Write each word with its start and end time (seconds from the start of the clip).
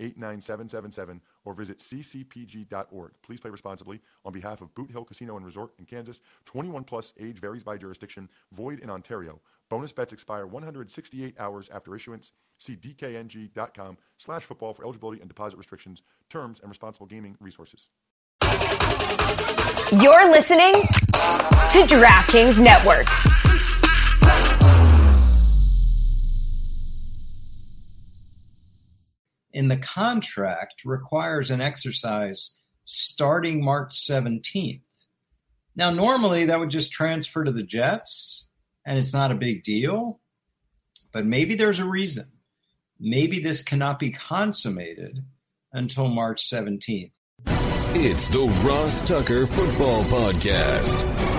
89777 0.00 1.20
or 1.44 1.54
visit 1.54 1.78
ccpg.org. 1.78 3.12
Please 3.22 3.40
play 3.40 3.50
responsibly 3.50 4.00
on 4.24 4.32
behalf 4.32 4.60
of 4.60 4.74
Boot 4.74 4.90
Hill 4.90 5.04
Casino 5.04 5.36
and 5.36 5.46
Resort 5.46 5.72
in 5.78 5.84
Kansas. 5.84 6.20
21 6.46 6.84
plus 6.84 7.12
age 7.20 7.38
varies 7.38 7.62
by 7.62 7.76
jurisdiction. 7.76 8.28
Void 8.52 8.80
in 8.80 8.90
Ontario. 8.90 9.40
Bonus 9.68 9.92
bets 9.92 10.12
expire 10.12 10.46
168 10.46 11.38
hours 11.38 11.68
after 11.72 11.94
issuance. 11.94 12.32
See 12.58 12.76
dkng.com 12.76 13.96
slash 14.18 14.42
football 14.42 14.74
for 14.74 14.84
eligibility 14.84 15.20
and 15.20 15.28
deposit 15.28 15.56
restrictions, 15.56 16.02
terms, 16.28 16.60
and 16.60 16.68
responsible 16.68 17.06
gaming 17.06 17.36
resources. 17.40 17.86
You're 20.00 20.30
listening 20.30 20.72
to 20.72 21.86
DraftKings 21.86 22.62
Network. 22.62 23.06
In 29.52 29.68
the 29.68 29.76
contract 29.76 30.82
requires 30.84 31.50
an 31.50 31.60
exercise 31.60 32.58
starting 32.84 33.64
March 33.64 33.92
17th. 33.92 34.82
Now, 35.76 35.90
normally 35.90 36.46
that 36.46 36.58
would 36.58 36.70
just 36.70 36.92
transfer 36.92 37.44
to 37.44 37.52
the 37.52 37.62
Jets 37.62 38.48
and 38.86 38.98
it's 38.98 39.12
not 39.12 39.30
a 39.30 39.36
big 39.36 39.62
deal, 39.62 40.20
but 41.12 41.24
maybe 41.24 41.54
there's 41.54 41.80
a 41.80 41.84
reason. 41.84 42.26
Maybe 42.98 43.40
this 43.40 43.62
cannot 43.62 43.98
be 43.98 44.10
consummated 44.10 45.24
until 45.72 46.08
March 46.08 46.48
17th. 46.50 47.12
It's 47.92 48.28
the 48.28 48.46
Ross 48.64 49.06
Tucker 49.06 49.46
Football 49.46 50.04
Podcast. 50.04 51.16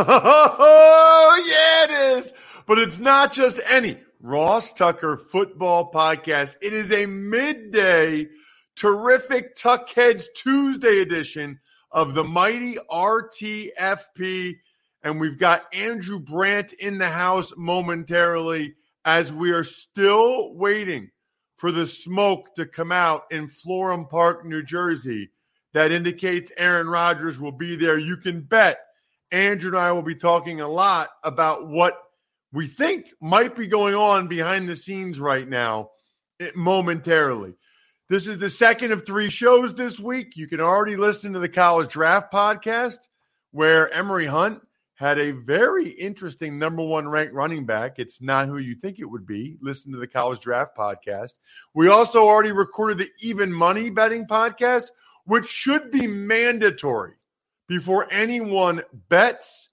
Oh, 0.00 1.44
yeah, 1.48 1.84
it 1.84 2.18
is. 2.18 2.32
But 2.66 2.78
it's 2.78 2.98
not 2.98 3.32
just 3.32 3.58
any 3.68 3.96
Ross 4.20 4.72
Tucker 4.72 5.16
Football 5.16 5.92
Podcast. 5.92 6.56
It 6.60 6.72
is 6.72 6.90
a 6.90 7.06
midday, 7.06 8.26
terrific 8.74 9.54
Tuckheads 9.54 10.24
Tuesday 10.34 11.00
edition 11.00 11.60
of 11.92 12.14
the 12.14 12.24
mighty 12.24 12.78
RTFP. 12.90 14.56
And 15.04 15.20
we've 15.20 15.38
got 15.38 15.72
Andrew 15.72 16.18
Brandt 16.18 16.72
in 16.72 16.98
the 16.98 17.08
house 17.08 17.52
momentarily 17.56 18.74
as 19.04 19.32
we 19.32 19.52
are 19.52 19.64
still 19.64 20.52
waiting 20.54 21.10
for 21.56 21.70
the 21.70 21.86
smoke 21.86 22.56
to 22.56 22.66
come 22.66 22.90
out 22.90 23.22
in 23.30 23.46
Florham 23.46 24.10
Park, 24.10 24.44
New 24.44 24.64
Jersey. 24.64 25.30
That 25.74 25.92
indicates 25.92 26.50
Aaron 26.56 26.88
Rodgers 26.88 27.38
will 27.38 27.52
be 27.52 27.76
there. 27.76 27.98
You 27.98 28.16
can 28.16 28.40
bet 28.40 28.80
Andrew 29.30 29.70
and 29.70 29.78
I 29.78 29.92
will 29.92 30.02
be 30.02 30.16
talking 30.16 30.60
a 30.60 30.68
lot 30.68 31.10
about 31.22 31.68
what 31.68 31.96
we 32.52 32.66
think 32.66 33.06
might 33.20 33.56
be 33.56 33.66
going 33.66 33.94
on 33.94 34.28
behind 34.28 34.68
the 34.68 34.76
scenes 34.76 35.20
right 35.20 35.46
now 35.48 35.90
it, 36.38 36.56
momentarily. 36.56 37.54
This 38.08 38.26
is 38.26 38.38
the 38.38 38.48
second 38.48 38.92
of 38.92 39.04
three 39.04 39.28
shows 39.28 39.74
this 39.74 40.00
week. 40.00 40.36
You 40.36 40.46
can 40.46 40.60
already 40.60 40.96
listen 40.96 41.34
to 41.34 41.38
the 41.38 41.48
college 41.48 41.92
draft 41.92 42.32
podcast 42.32 42.98
where 43.50 43.92
Emory 43.92 44.26
Hunt 44.26 44.62
had 44.94 45.18
a 45.18 45.30
very 45.30 45.90
interesting 45.90 46.58
number 46.58 46.82
one 46.82 47.06
ranked 47.06 47.34
running 47.34 47.66
back. 47.66 47.98
It's 47.98 48.20
not 48.20 48.48
who 48.48 48.58
you 48.58 48.74
think 48.74 48.98
it 48.98 49.04
would 49.04 49.26
be. 49.26 49.56
Listen 49.60 49.92
to 49.92 49.98
the 49.98 50.08
college 50.08 50.40
draft 50.40 50.76
podcast. 50.76 51.34
We 51.74 51.88
also 51.88 52.26
already 52.26 52.50
recorded 52.50 52.98
the 52.98 53.10
even 53.20 53.52
money 53.52 53.90
betting 53.90 54.26
podcast, 54.26 54.86
which 55.24 55.46
should 55.46 55.92
be 55.92 56.06
mandatory 56.06 57.12
before 57.68 58.08
anyone 58.10 58.82
bets 59.08 59.68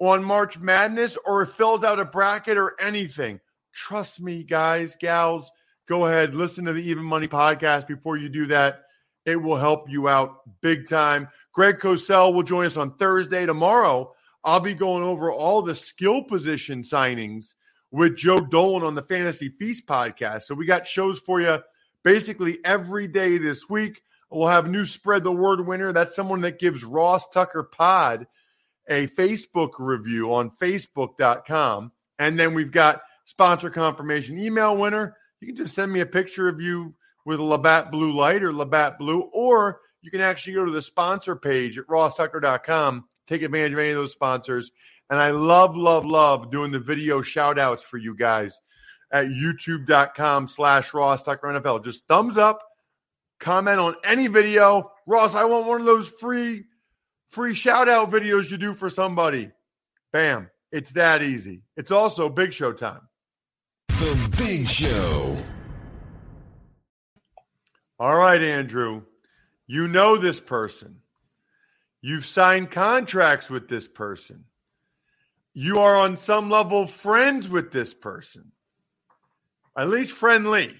on 0.00 0.24
March 0.24 0.58
Madness 0.58 1.16
or 1.24 1.46
fills 1.46 1.84
out 1.84 2.00
a 2.00 2.04
bracket 2.04 2.56
or 2.56 2.74
anything. 2.80 3.38
Trust 3.72 4.20
me, 4.20 4.42
guys, 4.42 4.96
gals, 4.96 5.52
go 5.86 6.06
ahead, 6.06 6.34
listen 6.34 6.64
to 6.64 6.72
the 6.72 6.82
Even 6.82 7.04
Money 7.04 7.28
podcast 7.28 7.86
before 7.86 8.16
you 8.16 8.28
do 8.28 8.46
that. 8.46 8.82
It 9.26 9.36
will 9.36 9.56
help 9.56 9.90
you 9.90 10.08
out 10.08 10.38
big 10.62 10.88
time. 10.88 11.28
Greg 11.52 11.78
Cosell 11.78 12.32
will 12.32 12.42
join 12.42 12.66
us 12.66 12.78
on 12.78 12.96
Thursday. 12.96 13.44
Tomorrow, 13.44 14.14
I'll 14.42 14.60
be 14.60 14.74
going 14.74 15.04
over 15.04 15.30
all 15.30 15.62
the 15.62 15.74
skill 15.74 16.22
position 16.22 16.82
signings 16.82 17.54
with 17.90 18.16
Joe 18.16 18.38
Dolan 18.38 18.82
on 18.82 18.94
the 18.94 19.02
Fantasy 19.02 19.50
Feast 19.50 19.86
podcast. 19.86 20.42
So 20.42 20.54
we 20.54 20.64
got 20.64 20.88
shows 20.88 21.18
for 21.18 21.40
you 21.40 21.58
basically 22.02 22.58
every 22.64 23.06
day 23.06 23.36
this 23.36 23.68
week. 23.68 24.02
We'll 24.30 24.48
have 24.48 24.70
new 24.70 24.86
spread 24.86 25.24
the 25.24 25.32
word 25.32 25.66
winner. 25.66 25.92
That's 25.92 26.16
someone 26.16 26.40
that 26.42 26.58
gives 26.58 26.84
Ross 26.84 27.28
Tucker 27.28 27.64
Pod 27.64 28.26
a 28.90 29.06
Facebook 29.06 29.70
review 29.78 30.34
on 30.34 30.50
facebook.com. 30.50 31.92
And 32.18 32.38
then 32.38 32.52
we've 32.52 32.72
got 32.72 33.00
sponsor 33.24 33.70
confirmation 33.70 34.38
email 34.38 34.76
winner. 34.76 35.16
You 35.40 35.46
can 35.46 35.56
just 35.56 35.74
send 35.74 35.90
me 35.90 36.00
a 36.00 36.06
picture 36.06 36.48
of 36.48 36.60
you 36.60 36.94
with 37.24 37.40
a 37.40 37.44
Labatt 37.44 37.90
Blue 37.90 38.12
Light 38.12 38.42
or 38.42 38.52
Labatt 38.52 38.98
Blue, 38.98 39.20
or 39.32 39.80
you 40.02 40.10
can 40.10 40.20
actually 40.20 40.54
go 40.54 40.64
to 40.64 40.72
the 40.72 40.82
sponsor 40.82 41.36
page 41.36 41.78
at 41.78 41.86
rosstucker.com, 41.86 43.04
take 43.26 43.42
advantage 43.42 43.72
of 43.72 43.78
any 43.78 43.90
of 43.90 43.96
those 43.96 44.12
sponsors. 44.12 44.70
And 45.08 45.18
I 45.18 45.30
love, 45.30 45.76
love, 45.76 46.04
love 46.04 46.50
doing 46.50 46.72
the 46.72 46.78
video 46.78 47.22
shout 47.22 47.58
outs 47.58 47.82
for 47.82 47.98
you 47.98 48.14
guys 48.16 48.58
at 49.12 49.26
youtube.com 49.26 50.48
slash 50.48 50.94
Ross 50.94 51.22
Tucker 51.22 51.48
NFL. 51.48 51.84
Just 51.84 52.06
thumbs 52.06 52.38
up, 52.38 52.62
comment 53.38 53.78
on 53.78 53.96
any 54.04 54.26
video. 54.26 54.92
Ross, 55.06 55.34
I 55.34 55.44
want 55.44 55.66
one 55.66 55.80
of 55.80 55.86
those 55.86 56.08
free 56.08 56.64
free 57.30 57.54
shout 57.54 57.88
out 57.88 58.10
videos 58.10 58.50
you 58.50 58.58
do 58.58 58.74
for 58.74 58.90
somebody. 58.90 59.50
Bam. 60.12 60.50
It's 60.72 60.90
that 60.90 61.22
easy. 61.22 61.62
It's 61.76 61.90
also 61.90 62.28
big 62.28 62.52
show 62.52 62.72
time. 62.72 63.00
The 63.88 64.34
Big 64.38 64.68
Show. 64.68 65.36
All 67.98 68.16
right, 68.16 68.40
Andrew. 68.40 69.02
You 69.66 69.88
know 69.88 70.16
this 70.16 70.40
person. 70.40 71.00
You've 72.00 72.24
signed 72.24 72.70
contracts 72.70 73.50
with 73.50 73.68
this 73.68 73.86
person. 73.86 74.44
You 75.52 75.80
are 75.80 75.96
on 75.96 76.16
some 76.16 76.48
level 76.48 76.86
friends 76.86 77.48
with 77.48 77.72
this 77.72 77.92
person, 77.92 78.52
at 79.76 79.88
least 79.88 80.12
friendly. 80.12 80.74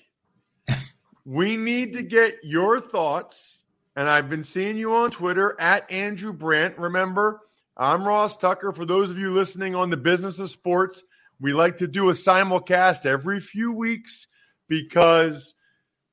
we 1.25 1.57
need 1.57 1.95
to 1.95 2.03
get 2.03 2.39
your 2.43 2.81
thoughts 2.81 3.60
and 3.97 4.09
I've 4.09 4.31
been 4.31 4.45
seeing 4.45 4.77
you 4.77 4.95
on 4.95 5.11
Twitter 5.11 5.57
at 5.61 5.91
Andrew 5.91 6.33
Brandt. 6.33 6.79
Remember, 6.79 7.41
I'm 7.77 8.07
Ross 8.07 8.37
Tucker. 8.37 8.73
For 8.73 8.85
those 8.85 9.11
of 9.11 9.19
you 9.19 9.31
listening 9.31 9.75
on 9.75 9.91
the 9.91 9.97
business 9.97 10.39
of 10.39 10.51
sports, 10.51 11.03
we 11.41 11.53
like 11.53 11.79
to 11.79 11.87
do 11.87 12.11
a 12.11 12.13
simulcast 12.13 13.07
every 13.07 13.41
few 13.41 13.73
weeks 13.73 14.29
because 14.69 15.55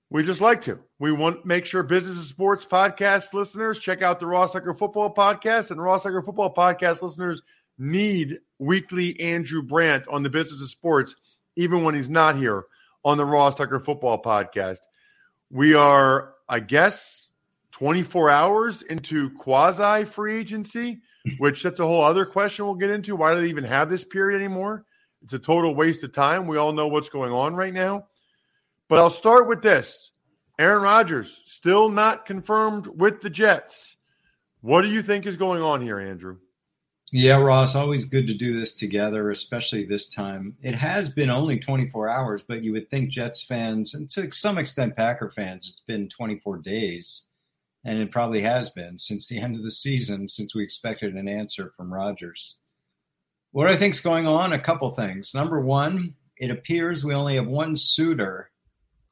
we 0.09 0.23
just 0.23 0.41
like 0.41 0.61
to. 0.61 0.79
We 0.99 1.11
want 1.11 1.41
to 1.41 1.47
make 1.47 1.65
sure 1.65 1.83
business 1.83 2.17
of 2.17 2.25
sports 2.25 2.65
podcast 2.65 3.33
listeners 3.33 3.79
check 3.79 4.01
out 4.01 4.19
the 4.19 4.27
Ross 4.27 4.53
Tucker 4.53 4.73
Football 4.73 5.13
Podcast, 5.13 5.71
and 5.71 5.81
Ross 5.81 6.03
Tucker 6.03 6.21
Football 6.21 6.53
Podcast 6.53 7.01
listeners 7.01 7.41
need 7.77 8.39
weekly 8.57 9.19
Andrew 9.19 9.61
Brandt 9.61 10.07
on 10.07 10.23
the 10.23 10.29
business 10.29 10.61
of 10.61 10.69
sports, 10.69 11.15
even 11.55 11.83
when 11.83 11.93
he's 11.95 12.09
not 12.09 12.37
here 12.37 12.63
on 13.03 13.17
the 13.17 13.25
Ross 13.25 13.55
Tucker 13.55 13.79
Football 13.79 14.21
Podcast. 14.21 14.79
We 15.49 15.75
are, 15.75 16.33
I 16.49 16.59
guess, 16.59 17.16
24 17.77 18.31
hours 18.31 18.81
into 18.83 19.29
quasi 19.31 20.03
free 20.03 20.39
agency, 20.39 20.99
which 21.37 21.61
that's 21.61 21.79
a 21.79 21.85
whole 21.85 22.03
other 22.03 22.25
question 22.25 22.65
we'll 22.65 22.73
get 22.73 22.89
into. 22.89 23.15
Why 23.15 23.35
do 23.35 23.41
they 23.41 23.47
even 23.47 23.63
have 23.65 23.87
this 23.87 24.03
period 24.03 24.37
anymore? 24.37 24.83
It's 25.21 25.33
a 25.33 25.39
total 25.39 25.75
waste 25.75 26.03
of 26.03 26.11
time. 26.11 26.47
We 26.47 26.57
all 26.57 26.73
know 26.73 26.87
what's 26.87 27.09
going 27.09 27.31
on 27.31 27.55
right 27.55 27.73
now. 27.73 28.07
But 28.87 28.99
I'll 28.99 29.11
start 29.11 29.47
with 29.47 29.61
this 29.61 30.11
Aaron 30.57 30.81
Rodgers, 30.81 31.43
still 31.45 31.89
not 31.89 32.25
confirmed 32.25 32.87
with 32.87 33.21
the 33.21 33.29
Jets. 33.29 33.95
What 34.61 34.81
do 34.81 34.87
you 34.87 35.03
think 35.03 35.27
is 35.27 35.37
going 35.37 35.61
on 35.61 35.81
here, 35.81 35.99
Andrew? 35.99 36.37
Yeah, 37.11 37.39
Ross, 37.39 37.75
always 37.75 38.05
good 38.05 38.25
to 38.25 38.33
do 38.33 38.59
this 38.59 38.73
together, 38.73 39.29
especially 39.29 39.85
this 39.85 40.09
time. 40.09 40.57
It 40.63 40.73
has 40.73 41.09
been 41.09 41.29
only 41.29 41.59
24 41.59 42.09
hours, 42.09 42.43
but 42.43 42.63
you 42.63 42.71
would 42.73 42.89
think 42.89 43.11
Jets 43.11 43.43
fans, 43.43 43.93
and 43.93 44.09
to 44.09 44.31
some 44.31 44.57
extent 44.57 44.95
Packer 44.95 45.29
fans, 45.29 45.67
it's 45.69 45.81
been 45.81 46.09
24 46.09 46.57
days. 46.57 47.27
And 47.87 47.99
it 47.99 48.11
probably 48.11 48.41
has 48.41 48.69
been 48.69 48.99
since 48.99 49.27
the 49.27 49.39
end 49.39 49.55
of 49.55 49.63
the 49.63 49.71
season, 49.71 50.29
since 50.29 50.53
we 50.53 50.63
expected 50.63 51.15
an 51.15 51.27
answer 51.27 51.71
from 51.75 51.91
Rodgers. 51.91 52.59
What 53.51 53.67
I 53.67 53.75
think 53.75 53.95
is 53.95 54.01
going 54.01 54.27
on, 54.27 54.53
a 54.53 54.59
couple 54.59 54.91
things. 54.91 55.33
Number 55.33 55.59
one, 55.59 56.13
it 56.37 56.51
appears 56.51 57.03
we 57.03 57.15
only 57.15 57.35
have 57.35 57.47
one 57.47 57.75
suitor 57.75 58.51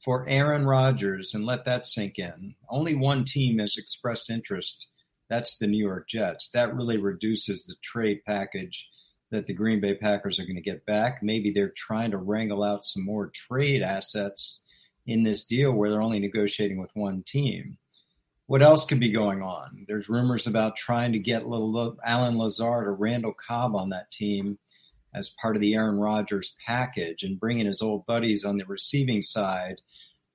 for 0.03 0.27
Aaron 0.29 0.65
Rodgers, 0.65 1.33
and 1.33 1.45
let 1.45 1.65
that 1.65 1.87
sink 1.87 2.19
in. 2.19 2.53
Only 2.69 2.93
one 2.93 3.25
team 3.25 3.57
has 3.57 3.75
expressed 3.75 4.29
interest 4.29 4.87
that's 5.29 5.57
the 5.57 5.67
New 5.67 5.83
York 5.83 6.07
Jets. 6.07 6.49
That 6.49 6.75
really 6.75 6.97
reduces 6.97 7.65
the 7.65 7.75
trade 7.81 8.21
package 8.25 8.87
that 9.31 9.47
the 9.47 9.53
Green 9.53 9.81
Bay 9.81 9.95
Packers 9.95 10.39
are 10.39 10.45
going 10.45 10.55
to 10.55 10.61
get 10.61 10.85
back. 10.85 11.23
Maybe 11.23 11.51
they're 11.51 11.73
trying 11.75 12.11
to 12.11 12.17
wrangle 12.17 12.63
out 12.63 12.85
some 12.85 13.03
more 13.03 13.27
trade 13.27 13.81
assets 13.81 14.63
in 15.07 15.23
this 15.23 15.43
deal 15.43 15.71
where 15.71 15.89
they're 15.89 16.01
only 16.01 16.19
negotiating 16.19 16.79
with 16.79 16.95
one 16.95 17.23
team. 17.23 17.77
What 18.47 18.61
else 18.61 18.85
could 18.85 18.99
be 18.99 19.09
going 19.09 19.41
on? 19.41 19.85
There's 19.87 20.07
rumors 20.07 20.45
about 20.45 20.75
trying 20.75 21.13
to 21.13 21.19
get 21.19 21.47
little 21.47 21.97
Allen 22.05 22.37
Lazard 22.37 22.87
or 22.87 22.93
Randall 22.93 23.33
Cobb 23.33 23.75
on 23.75 23.89
that 23.89 24.11
team 24.11 24.59
as 25.15 25.33
part 25.41 25.55
of 25.55 25.61
the 25.61 25.73
Aaron 25.73 25.97
Rodgers 25.97 26.55
package 26.65 27.23
and 27.23 27.39
bringing 27.39 27.65
his 27.65 27.81
old 27.81 28.05
buddies 28.05 28.45
on 28.45 28.57
the 28.57 28.65
receiving 28.65 29.21
side 29.21 29.81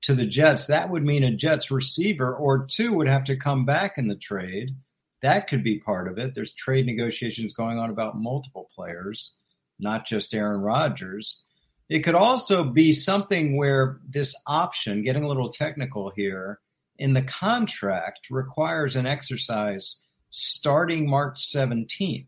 to 0.03 0.15
the 0.15 0.27
Jets, 0.27 0.67
that 0.67 0.91
would 0.91 1.05
mean 1.05 1.23
a 1.23 1.31
Jets 1.31 1.71
receiver 1.71 2.35
or 2.35 2.67
two 2.67 2.95
would 2.95 3.09
have 3.09 3.25
to 3.25 3.37
come 3.37 3.65
back 3.65 3.99
in 3.99 4.09
the 4.09 4.17
trade. 4.17 4.75
That 5.23 5.47
could 5.47 5.63
be 5.63 5.79
part 5.79 6.09
of 6.09 6.19
it. 6.19 6.35
There's 6.35 6.55
trade 6.55 6.87
negotiations 6.87 7.53
going 7.53 7.79
on 7.79 7.91
about 7.91 8.19
multiple 8.19 8.69
players, 8.75 9.37
not 9.79 10.07
just 10.07 10.35
Aaron 10.35 10.63
Rodgers. 10.63 11.45
It 11.91 12.01
could 12.01 12.15
also 12.15 12.65
be 12.65 12.93
something 12.93 13.57
where 13.57 14.01
this 14.09 14.35
option, 14.47 15.03
getting 15.03 15.25
a 15.25 15.29
little 15.29 15.51
technical 15.51 16.11
here, 16.17 16.61
in 17.01 17.15
the 17.15 17.23
contract 17.23 18.29
requires 18.31 18.95
an 18.95 19.07
exercise 19.07 20.05
starting 20.31 21.11
March 21.11 21.41
17th. 21.41 22.27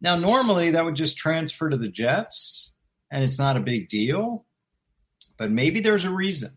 Now, 0.00 0.14
normally 0.14 0.70
that 0.70 0.84
would 0.84 0.94
just 0.94 1.18
transfer 1.18 1.68
to 1.68 1.76
the 1.76 1.88
Jets 1.88 2.74
and 3.10 3.24
it's 3.24 3.40
not 3.40 3.56
a 3.56 3.60
big 3.60 3.88
deal, 3.88 4.46
but 5.36 5.50
maybe 5.50 5.80
there's 5.80 6.04
a 6.04 6.10
reason 6.10 6.56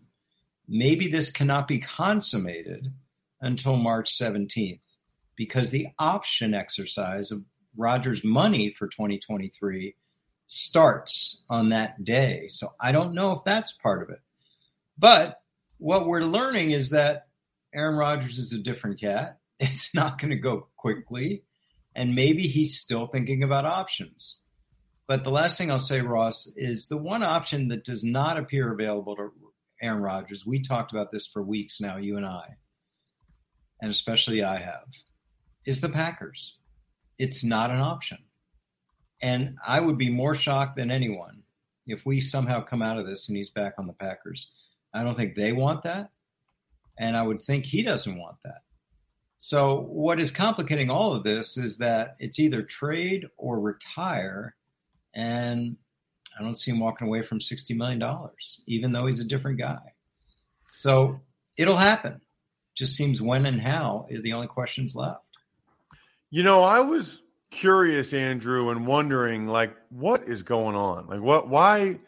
maybe 0.68 1.08
this 1.08 1.31
cannot 1.31 1.68
be 1.68 1.80
consummated 1.80 2.92
until 3.42 3.75
March 3.75 4.18
17th 4.18 4.80
because 5.36 5.70
the 5.70 5.88
option 6.00 6.54
exercise 6.54 7.31
of 7.31 7.44
Rodgers' 7.75 8.24
money 8.24 8.72
for 8.72 8.88
2023 8.88 9.96
starts 10.48 11.44
on 11.50 11.70
that 11.70 12.04
day. 12.04 12.48
So 12.50 12.70
I 12.80 12.92
don't 12.92 13.14
know 13.14 13.34
if 13.34 13.44
that's 13.44 13.72
part 13.72 14.04
of 14.04 14.10
it. 14.10 14.22
But 14.98 15.40
what 15.84 16.08
we're 16.08 16.22
learning 16.22 16.72
is 16.72 16.92
that 16.92 17.28
Aaron 17.76 17.96
Rodgers 17.96 18.40
is 18.40 18.54
a 18.54 18.58
different 18.58 19.00
cat. 19.00 19.40
It's 19.60 19.94
not 19.94 20.18
going 20.18 20.32
to 20.32 20.38
go 20.38 20.68
quickly. 20.76 21.44
And 21.96 22.16
maybe 22.16 22.48
he's 22.48 22.80
still 22.80 23.06
thinking 23.06 23.44
about 23.44 23.66
options. 23.66 24.44
But 25.08 25.24
the 25.24 25.30
last 25.30 25.58
thing 25.58 25.70
I'll 25.70 25.78
say, 25.80 26.02
Ross, 26.02 26.48
is 26.56 26.88
the 26.88 26.98
one 26.98 27.22
option 27.22 27.68
that 27.68 27.86
does 27.86 28.04
not 28.04 28.38
appear 28.38 28.74
available 28.74 29.16
to 29.16 29.32
Aaron 29.82 30.02
Rodgers. 30.02 30.46
We 30.46 30.62
talked 30.62 30.92
about 30.92 31.12
this 31.12 31.28
for 31.28 31.44
weeks 31.44 31.80
now, 31.80 31.98
you 31.98 32.18
and 32.18 32.26
I, 32.26 32.56
and 33.80 33.92
especially 33.92 34.44
I 34.44 34.60
have, 34.60 34.88
is 35.66 35.82
the 35.82 35.90
Packers. 35.90 36.58
It's 37.20 37.44
not 37.44 37.70
an 37.70 37.80
option. 37.80 38.18
And 39.22 39.58
I 39.66 39.80
would 39.80 40.00
be 40.00 40.10
more 40.10 40.34
shocked 40.34 40.78
than 40.78 40.92
anyone 40.92 41.44
if 41.86 42.06
we 42.06 42.22
somehow 42.22 42.62
come 42.62 42.82
out 42.82 42.98
of 42.98 43.06
this 43.06 43.30
and 43.30 43.38
he's 43.38 43.52
back 43.52 43.76
on 43.78 43.88
the 43.88 43.94
Packers. 43.94 44.52
I 44.94 45.04
don't 45.04 45.16
think 45.16 45.36
they 45.36 45.51
want 45.51 45.84
that. 45.84 46.12
And 46.98 47.18
I 47.18 47.24
would 47.24 47.42
think 47.42 47.66
he 47.66 47.81
doesn't 47.81 48.18
want 48.18 48.38
that. 48.44 48.62
So, 49.38 49.81
what 49.81 50.19
is 50.19 50.31
complicating 50.31 50.90
all 50.90 51.13
of 51.13 51.24
this 51.24 51.57
is 51.57 51.80
that 51.80 52.16
it's 52.19 52.40
either 52.40 52.62
trade 52.62 53.28
or 53.38 53.60
retire. 53.60 54.56
And 55.13 55.75
I 56.40 56.44
don't 56.44 56.57
see 56.57 56.72
him 56.72 56.80
walking 56.80 57.07
away 57.07 57.24
from 57.24 57.40
$60 57.40 57.75
million, 57.75 58.01
even 58.68 58.92
though 58.92 59.06
he's 59.06 59.19
a 59.19 59.25
different 59.25 59.60
guy. 59.60 59.80
So 60.75 61.19
it'll 61.57 61.78
happen. 61.78 62.22
Just 62.75 62.96
seems 62.96 63.22
when 63.22 63.46
and 63.46 63.62
how 63.62 64.07
is 64.10 64.22
the 64.22 64.34
only 64.34 64.48
questions 64.48 64.96
left. 64.96 65.25
You 66.31 66.42
know, 66.42 66.63
I 66.63 66.80
was 66.80 67.22
curious, 67.51 68.13
Andrew, 68.13 68.69
and 68.69 68.88
wondering, 68.88 69.48
like, 69.48 69.75
what 69.89 70.28
is 70.28 70.42
going 70.42 70.75
on? 70.75 71.06
Like, 71.07 71.22
what, 71.22 71.48
why? 71.48 72.00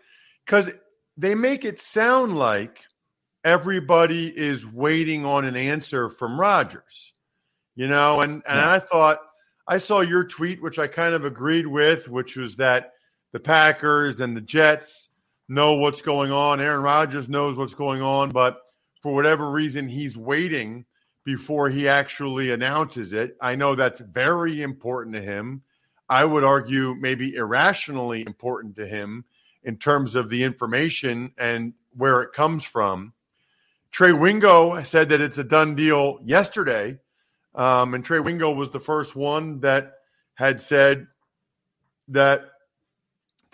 Because 0.43 0.71
they 1.17 1.35
make 1.35 1.65
it 1.65 1.79
sound 1.79 2.35
like 2.38 2.79
everybody 3.44 4.27
is 4.27 4.65
waiting 4.65 5.25
on 5.25 5.45
an 5.45 5.56
answer 5.56 6.09
from 6.09 6.39
Rodgers, 6.39 7.13
you 7.75 7.88
know, 7.88 8.21
and, 8.21 8.44
and 8.47 8.57
yeah. 8.59 8.71
I 8.71 8.79
thought, 8.79 9.19
I 9.67 9.77
saw 9.77 10.01
your 10.01 10.25
tweet, 10.25 10.62
which 10.62 10.79
I 10.79 10.88
kind 10.88 11.15
of 11.15 11.25
agreed 11.25 11.67
with, 11.67 12.07
which 12.07 12.35
was 12.35 12.57
that 12.57 12.94
the 13.31 13.39
Packers 13.39 14.19
and 14.19 14.35
the 14.35 14.41
Jets 14.41 15.09
know 15.47 15.75
what's 15.75 16.01
going 16.01 16.31
on. 16.31 16.59
Aaron 16.59 16.81
Rodgers 16.81 17.29
knows 17.29 17.57
what's 17.57 17.73
going 17.73 18.01
on, 18.01 18.29
but 18.29 18.62
for 19.01 19.13
whatever 19.13 19.50
reason, 19.50 19.88
he's 19.88 20.17
waiting 20.17 20.85
before 21.23 21.69
he 21.69 21.88
actually 21.88 22.51
announces 22.51 23.13
it. 23.13 23.35
I 23.41 23.56
know 23.56 23.75
that's 23.75 24.00
very 24.00 24.62
important 24.62 25.15
to 25.15 25.21
him. 25.21 25.63
I 26.07 26.23
would 26.23 26.44
argue 26.44 26.95
maybe 26.95 27.35
irrationally 27.35 28.21
important 28.25 28.75
to 28.75 28.85
him 28.85 29.25
in 29.65 29.77
terms 29.77 30.15
of 30.15 30.29
the 30.29 30.44
information 30.44 31.31
and 31.38 31.73
where 31.97 32.21
it 32.21 32.31
comes 32.31 32.63
from. 32.63 33.13
Trey 33.91 34.13
Wingo 34.13 34.81
said 34.83 35.09
that 35.09 35.21
it's 35.21 35.38
a 35.38 35.44
done 35.44 35.75
deal 35.75 36.19
yesterday. 36.23 37.00
Um, 37.56 37.94
and 37.94 38.03
Trey 38.03 38.19
Wingo 38.19 38.51
was 38.51 38.71
the 38.71 38.79
first 38.79 39.15
one 39.15 39.62
that 39.62 39.94
had 40.35 40.62
said 40.62 41.07
that 42.09 42.45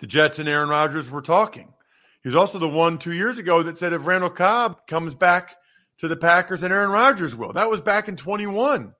the 0.00 0.06
Jets 0.06 0.38
and 0.38 0.48
Aaron 0.48 0.68
Rodgers 0.68 1.10
were 1.10 1.22
talking. 1.22 1.72
He 2.22 2.28
was 2.28 2.36
also 2.36 2.58
the 2.58 2.68
one 2.68 2.98
two 2.98 3.12
years 3.12 3.38
ago 3.38 3.62
that 3.62 3.78
said 3.78 3.92
if 3.92 4.06
Randall 4.06 4.30
Cobb 4.30 4.86
comes 4.86 5.14
back 5.14 5.56
to 5.98 6.08
the 6.08 6.16
Packers 6.16 6.62
and 6.62 6.72
Aaron 6.72 6.90
Rodgers 6.90 7.34
will. 7.34 7.52
That 7.52 7.70
was 7.70 7.80
back 7.80 8.08
in 8.08 8.16
21. 8.16 8.92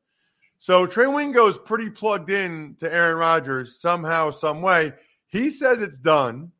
So 0.59 0.87
Trey 0.87 1.09
Wingo 1.09 1.49
is 1.49 1.59
pretty 1.59 1.91
plugged 1.91 2.31
in 2.31 2.77
to 2.79 2.93
Aaron 2.93 3.17
Rodgers 3.17 3.81
somehow, 3.81 4.31
some 4.31 4.63
way. 4.63 4.93
He 5.27 5.51
says 5.51 5.83
it's 5.83 5.99
done. 5.99 6.53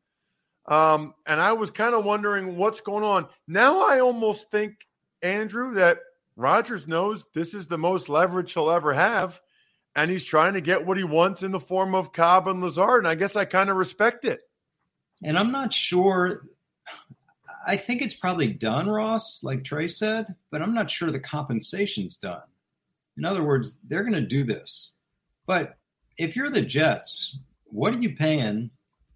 Um, 0.65 1.13
and 1.25 1.39
I 1.39 1.53
was 1.53 1.71
kind 1.71 1.93
of 1.93 2.05
wondering 2.05 2.55
what's 2.55 2.81
going 2.81 3.03
on. 3.03 3.27
Now 3.47 3.87
I 3.87 3.99
almost 3.99 4.49
think, 4.49 4.87
Andrew, 5.21 5.73
that 5.75 5.99
Rodgers 6.35 6.87
knows 6.87 7.25
this 7.33 7.53
is 7.53 7.67
the 7.67 7.77
most 7.77 8.09
leverage 8.09 8.53
he'll 8.53 8.71
ever 8.71 8.93
have 8.93 9.41
and 9.95 10.09
he's 10.09 10.23
trying 10.23 10.53
to 10.53 10.61
get 10.61 10.85
what 10.85 10.97
he 10.97 11.03
wants 11.03 11.43
in 11.43 11.51
the 11.51 11.59
form 11.59 11.93
of 11.93 12.13
Cobb 12.13 12.47
and 12.47 12.61
Lazard. 12.61 12.99
And 12.99 13.07
I 13.07 13.15
guess 13.15 13.35
I 13.35 13.45
kind 13.45 13.69
of 13.69 13.77
respect 13.77 14.25
it. 14.25 14.41
And 15.23 15.37
I'm 15.37 15.51
not 15.51 15.71
sure. 15.71 16.47
I 17.65 17.77
think 17.77 18.01
it's 18.01 18.15
probably 18.15 18.47
done, 18.47 18.89
Ross, 18.89 19.43
like 19.43 19.63
Trey 19.63 19.87
said, 19.87 20.33
but 20.51 20.61
I'm 20.61 20.73
not 20.73 20.89
sure 20.89 21.11
the 21.11 21.19
compensation's 21.19 22.17
done. 22.17 22.41
In 23.17 23.25
other 23.25 23.43
words, 23.43 23.79
they're 23.87 24.03
going 24.03 24.13
to 24.13 24.21
do 24.21 24.43
this. 24.43 24.91
But 25.45 25.77
if 26.17 26.35
you're 26.35 26.49
the 26.49 26.61
Jets, 26.61 27.37
what 27.65 27.93
are 27.93 28.01
you 28.01 28.15
paying 28.15 28.71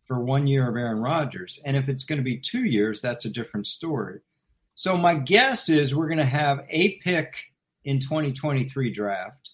for 0.07 0.19
one 0.19 0.47
year 0.47 0.69
of 0.69 0.75
Aaron 0.75 0.99
Rodgers? 0.99 1.59
And 1.65 1.77
if 1.77 1.89
it's 1.89 2.03
going 2.03 2.17
to 2.17 2.23
be 2.23 2.37
two 2.37 2.63
years, 2.63 3.01
that's 3.01 3.25
a 3.25 3.29
different 3.29 3.67
story. 3.67 4.19
So 4.75 4.97
my 4.97 5.15
guess 5.15 5.69
is 5.69 5.93
we're 5.93 6.07
going 6.07 6.17
to 6.19 6.25
have 6.25 6.65
a 6.69 6.97
pick 6.99 7.35
in 7.83 7.99
2023 7.99 8.91
draft 8.91 9.51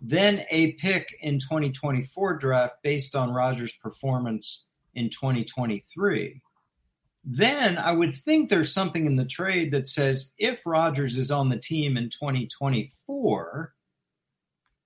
then 0.00 0.44
a 0.50 0.72
pick 0.72 1.16
in 1.20 1.38
2024 1.38 2.34
draft 2.38 2.76
based 2.82 3.16
on 3.16 3.32
Rodgers' 3.32 3.72
performance 3.72 4.66
in 4.94 5.10
2023. 5.10 6.40
Then 7.24 7.78
I 7.78 7.92
would 7.92 8.14
think 8.14 8.48
there's 8.48 8.72
something 8.72 9.06
in 9.06 9.16
the 9.16 9.26
trade 9.26 9.72
that 9.72 9.88
says 9.88 10.30
if 10.38 10.60
Rodgers 10.64 11.16
is 11.16 11.30
on 11.30 11.48
the 11.48 11.58
team 11.58 11.96
in 11.96 12.10
2024, 12.10 13.74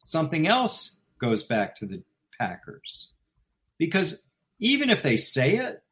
something 0.03 0.47
else 0.49 0.97
goes 1.19 1.45
back 1.45 1.77
to 1.77 1.87
the 1.87 2.03
Packers. 2.39 3.11
Because 3.79 4.25
even 4.63 4.91
if 4.91 5.03
they 5.03 5.17
say 5.17 5.57
it 5.57 5.83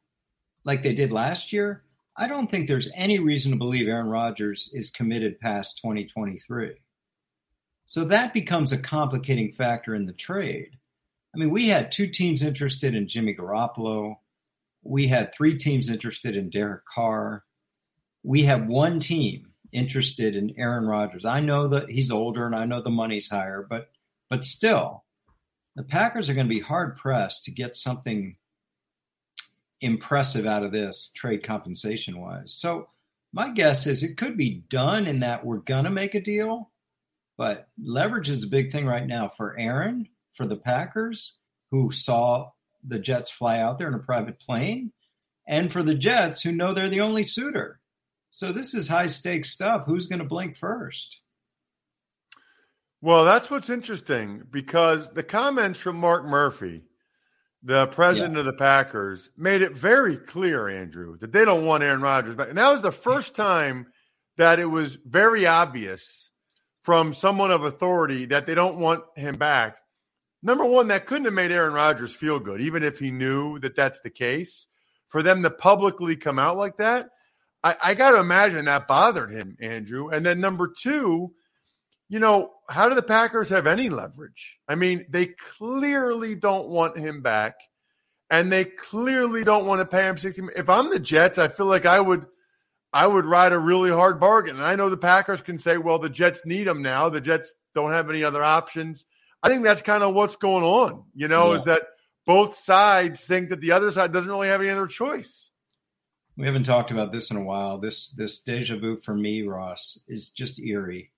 like 0.63 0.81
they 0.81 0.93
did 0.93 1.11
last 1.11 1.51
year, 1.51 1.83
I 2.15 2.27
don't 2.27 2.49
think 2.49 2.67
there's 2.67 2.89
any 2.95 3.19
reason 3.19 3.51
to 3.51 3.57
believe 3.57 3.89
Aaron 3.89 4.07
Rodgers 4.07 4.71
is 4.73 4.89
committed 4.89 5.41
past 5.41 5.79
2023. 5.79 6.75
So 7.85 8.05
that 8.05 8.33
becomes 8.33 8.71
a 8.71 8.77
complicating 8.77 9.51
factor 9.51 9.93
in 9.93 10.05
the 10.05 10.13
trade. 10.13 10.77
I 11.35 11.37
mean, 11.37 11.49
we 11.49 11.67
had 11.67 11.91
two 11.91 12.07
teams 12.07 12.43
interested 12.43 12.95
in 12.95 13.09
Jimmy 13.09 13.35
Garoppolo. 13.35 14.15
We 14.83 15.07
had 15.07 15.33
three 15.33 15.57
teams 15.57 15.89
interested 15.89 16.37
in 16.37 16.49
Derek 16.49 16.85
Carr. 16.85 17.43
We 18.23 18.43
have 18.43 18.67
one 18.67 19.01
team 19.01 19.47
interested 19.73 20.37
in 20.37 20.57
Aaron 20.57 20.85
Rodgers. 20.85 21.25
I 21.25 21.41
know 21.41 21.67
that 21.67 21.89
he's 21.89 22.09
older 22.09 22.45
and 22.45 22.55
I 22.55 22.63
know 22.63 22.81
the 22.81 22.89
money's 22.89 23.29
higher, 23.29 23.67
but 23.69 23.89
but 24.29 24.45
still, 24.45 25.03
the 25.75 25.83
Packers 25.83 26.29
are 26.29 26.33
going 26.33 26.47
to 26.47 26.55
be 26.55 26.61
hard 26.61 26.95
pressed 26.95 27.43
to 27.45 27.51
get 27.51 27.75
something 27.75 28.37
impressive 29.81 30.45
out 30.45 30.63
of 30.63 30.71
this 30.71 31.11
trade 31.15 31.43
compensation 31.43 32.19
wise. 32.19 32.53
So 32.53 32.87
my 33.33 33.49
guess 33.49 33.87
is 33.87 34.03
it 34.03 34.17
could 34.17 34.37
be 34.37 34.63
done 34.69 35.07
in 35.07 35.21
that 35.21 35.45
we're 35.45 35.57
going 35.57 35.85
to 35.85 35.89
make 35.89 36.15
a 36.15 36.21
deal, 36.21 36.71
but 37.37 37.67
leverage 37.81 38.29
is 38.29 38.43
a 38.43 38.49
big 38.49 38.71
thing 38.71 38.85
right 38.85 39.07
now 39.07 39.27
for 39.27 39.57
Aaron, 39.57 40.07
for 40.33 40.45
the 40.45 40.57
Packers, 40.57 41.37
who 41.71 41.91
saw 41.91 42.51
the 42.85 42.99
Jets 42.99 43.29
fly 43.29 43.59
out 43.59 43.77
there 43.77 43.87
in 43.87 43.93
a 43.93 43.99
private 43.99 44.39
plane, 44.39 44.91
and 45.47 45.71
for 45.71 45.83
the 45.83 45.95
Jets, 45.95 46.41
who 46.41 46.51
know 46.51 46.73
they're 46.73 46.89
the 46.89 47.01
only 47.01 47.23
suitor. 47.23 47.79
So 48.29 48.51
this 48.51 48.73
is 48.73 48.87
high 48.87 49.07
stakes 49.07 49.51
stuff. 49.51 49.83
Who's 49.85 50.07
going 50.07 50.19
to 50.19 50.25
blink 50.25 50.57
first? 50.57 51.19
Well, 53.01 53.25
that's 53.25 53.49
what's 53.49 53.69
interesting 53.69 54.43
because 54.51 55.09
the 55.09 55.23
comments 55.23 55.79
from 55.79 55.97
Mark 55.97 56.23
Murphy, 56.25 56.83
the 57.63 57.87
president 57.87 58.33
yeah. 58.33 58.39
of 58.39 58.45
the 58.45 58.53
Packers, 58.53 59.29
made 59.37 59.61
it 59.61 59.73
very 59.73 60.17
clear, 60.17 60.67
Andrew, 60.67 61.17
that 61.19 61.31
they 61.31 61.45
don't 61.45 61.65
want 61.65 61.83
Aaron 61.83 62.01
Rodgers 62.01 62.35
back. 62.35 62.49
And 62.49 62.57
that 62.57 62.71
was 62.71 62.81
the 62.81 62.91
first 62.91 63.35
time 63.35 63.87
that 64.37 64.59
it 64.59 64.65
was 64.65 64.97
very 65.05 65.45
obvious 65.45 66.31
from 66.83 67.13
someone 67.13 67.51
of 67.51 67.63
authority 67.63 68.25
that 68.25 68.47
they 68.47 68.55
don't 68.55 68.77
want 68.77 69.03
him 69.15 69.35
back. 69.35 69.77
Number 70.41 70.65
one, 70.65 70.87
that 70.87 71.05
couldn't 71.05 71.25
have 71.25 71.35
made 71.35 71.51
Aaron 71.51 71.73
Rodgers 71.73 72.13
feel 72.13 72.39
good, 72.39 72.61
even 72.61 72.81
if 72.81 72.97
he 72.97 73.11
knew 73.11 73.59
that 73.59 73.75
that's 73.75 74.01
the 74.01 74.09
case. 74.09 74.65
For 75.09 75.21
them 75.21 75.43
to 75.43 75.51
publicly 75.51 76.15
come 76.15 76.39
out 76.39 76.57
like 76.57 76.77
that, 76.77 77.09
I, 77.63 77.75
I 77.83 77.93
got 77.93 78.11
to 78.11 78.19
imagine 78.19 78.65
that 78.65 78.87
bothered 78.87 79.31
him, 79.31 79.57
Andrew. 79.59 80.09
And 80.09 80.25
then 80.25 80.39
number 80.39 80.67
two, 80.75 81.33
you 82.09 82.19
know, 82.19 82.51
how 82.71 82.89
do 82.89 82.95
the 82.95 83.03
Packers 83.03 83.49
have 83.49 83.67
any 83.67 83.89
leverage? 83.89 84.59
I 84.67 84.75
mean, 84.75 85.05
they 85.09 85.27
clearly 85.27 86.35
don't 86.35 86.69
want 86.69 86.97
him 86.97 87.21
back, 87.21 87.55
and 88.29 88.51
they 88.51 88.65
clearly 88.65 89.43
don't 89.43 89.65
want 89.65 89.81
to 89.81 89.85
pay 89.85 90.07
him 90.07 90.17
sixty. 90.17 90.41
If 90.55 90.69
I'm 90.69 90.89
the 90.89 90.99
Jets, 90.99 91.37
I 91.37 91.49
feel 91.49 91.65
like 91.65 91.85
I 91.85 91.99
would, 91.99 92.25
I 92.93 93.05
would 93.05 93.25
ride 93.25 93.51
a 93.51 93.59
really 93.59 93.91
hard 93.91 94.19
bargain. 94.19 94.55
And 94.55 94.65
I 94.65 94.75
know 94.75 94.89
the 94.89 94.97
Packers 94.97 95.41
can 95.41 95.59
say, 95.59 95.77
"Well, 95.77 95.99
the 95.99 96.09
Jets 96.09 96.45
need 96.45 96.67
him 96.67 96.81
now. 96.81 97.09
The 97.09 97.21
Jets 97.21 97.53
don't 97.75 97.91
have 97.91 98.09
any 98.09 98.23
other 98.23 98.43
options." 98.43 99.05
I 99.43 99.49
think 99.49 99.63
that's 99.63 99.81
kind 99.81 100.03
of 100.03 100.13
what's 100.13 100.35
going 100.37 100.63
on. 100.63 101.03
You 101.13 101.27
know, 101.27 101.51
yeah. 101.51 101.57
is 101.57 101.63
that 101.65 101.83
both 102.25 102.55
sides 102.55 103.21
think 103.21 103.49
that 103.49 103.59
the 103.59 103.73
other 103.73 103.91
side 103.91 104.13
doesn't 104.13 104.31
really 104.31 104.47
have 104.47 104.61
any 104.61 104.69
other 104.69 104.87
choice. 104.87 105.49
We 106.37 106.45
haven't 106.45 106.63
talked 106.63 106.91
about 106.91 107.11
this 107.11 107.31
in 107.31 107.37
a 107.37 107.43
while. 107.43 107.77
This 107.77 108.09
this 108.11 108.39
deja 108.41 108.77
vu 108.77 108.97
for 108.97 109.13
me, 109.13 109.43
Ross, 109.43 110.01
is 110.07 110.29
just 110.29 110.59
eerie. 110.59 111.10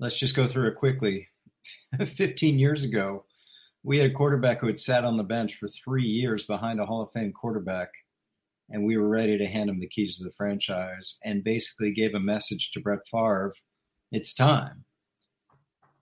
Let's 0.00 0.18
just 0.18 0.36
go 0.36 0.46
through 0.46 0.68
it 0.68 0.76
quickly. 0.76 1.28
15 2.06 2.58
years 2.58 2.84
ago, 2.84 3.24
we 3.82 3.98
had 3.98 4.10
a 4.10 4.14
quarterback 4.14 4.60
who 4.60 4.66
had 4.66 4.78
sat 4.78 5.04
on 5.04 5.16
the 5.16 5.24
bench 5.24 5.56
for 5.56 5.68
three 5.68 6.04
years 6.04 6.44
behind 6.44 6.80
a 6.80 6.86
Hall 6.86 7.02
of 7.02 7.12
Fame 7.12 7.32
quarterback, 7.32 7.90
and 8.70 8.84
we 8.84 8.96
were 8.96 9.08
ready 9.08 9.38
to 9.38 9.46
hand 9.46 9.70
him 9.70 9.80
the 9.80 9.88
keys 9.88 10.18
to 10.18 10.24
the 10.24 10.32
franchise 10.32 11.18
and 11.24 11.44
basically 11.44 11.90
gave 11.90 12.14
a 12.14 12.20
message 12.20 12.70
to 12.72 12.80
Brett 12.80 13.06
Favre 13.10 13.52
it's 14.10 14.32
time. 14.32 14.84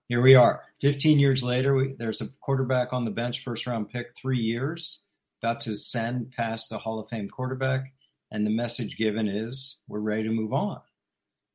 Here 0.09 0.21
we 0.21 0.37
are. 0.37 0.63
15 0.81 1.19
years 1.19 1.43
later, 1.43 1.75
we, 1.75 1.95
there's 1.99 2.21
a 2.21 2.29
quarterback 2.41 2.93
on 2.93 3.05
the 3.05 3.11
bench, 3.11 3.43
first 3.43 3.67
round 3.67 3.89
pick, 3.89 4.09
three 4.17 4.39
years, 4.39 5.03
about 5.43 5.61
to 5.63 5.75
send 5.75 6.31
past 6.31 6.71
a 6.71 6.79
Hall 6.79 7.01
of 7.01 7.09
Fame 7.09 7.29
quarterback 7.29 7.93
and 8.31 8.47
the 8.47 8.51
message 8.51 8.97
given 8.97 9.29
is 9.29 9.81
we're 9.89 10.01
ready 10.01 10.25
to 10.25 10.31
move 10.31 10.53
on. 10.53 10.81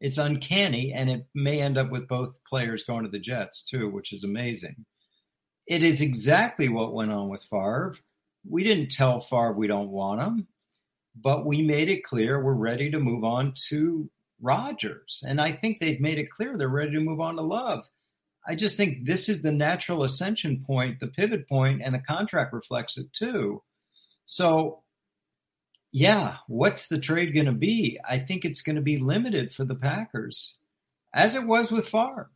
It's 0.02 0.18
uncanny, 0.18 0.92
and 0.94 1.10
it 1.12 1.28
may 1.36 1.62
end 1.62 1.78
up 1.78 1.92
with 1.92 2.08
both 2.08 2.44
players 2.44 2.84
going 2.84 3.04
to 3.04 3.10
the 3.10 3.20
Jets 3.20 3.64
too, 3.64 3.88
which 3.88 4.12
is 4.12 4.24
amazing. 4.24 4.86
It 5.68 5.84
is 5.84 6.02
exactly 6.02 6.68
what 6.70 6.94
went 6.94 7.12
on 7.12 7.30
with 7.30 7.44
Favre. 7.44 7.96
We 8.50 8.64
didn't 8.64 8.90
tell 8.90 9.20
Favre 9.20 9.54
we 9.54 9.68
don't 9.68 9.92
want 9.92 10.22
him, 10.22 10.48
but 11.16 11.46
we 11.46 11.62
made 11.62 11.88
it 11.88 12.04
clear 12.04 12.44
we're 12.44 12.54
ready 12.54 12.90
to 12.90 13.00
move 13.00 13.24
on 13.24 13.54
to 13.70 14.10
Rodgers. 14.42 15.24
And 15.26 15.40
I 15.40 15.52
think 15.52 15.80
they've 15.80 16.02
made 16.02 16.18
it 16.18 16.32
clear 16.32 16.58
they're 16.58 16.68
ready 16.68 16.94
to 16.94 17.00
move 17.00 17.22
on 17.22 17.36
to 17.36 17.44
Love. 17.44 17.86
I 18.48 18.56
just 18.56 18.76
think 18.76 19.06
this 19.06 19.30
is 19.30 19.44
the 19.44 19.52
natural 19.52 20.04
ascension 20.04 20.64
point, 20.66 21.00
the 21.00 21.08
pivot 21.08 21.48
point, 21.48 21.84
and 21.86 21.94
the 21.94 22.00
contract 22.00 22.54
reflects 22.54 22.98
it 22.98 23.14
too. 23.14 23.62
So 24.26 24.82
yeah, 25.92 26.38
what's 26.48 26.88
the 26.88 27.00
trade 27.00 27.34
going 27.34 27.48
to 27.48 27.52
be? 27.52 28.00
I 28.08 28.18
think 28.20 28.46
it's 28.46 28.62
going 28.62 28.78
to 28.78 28.82
be 28.82 28.98
limited 28.98 29.54
for 29.54 29.66
the 29.66 29.76
Packers, 29.76 30.56
as 31.14 31.36
it 31.36 31.46
was 31.46 31.72
with 31.72 31.90
Favre. 31.90 32.32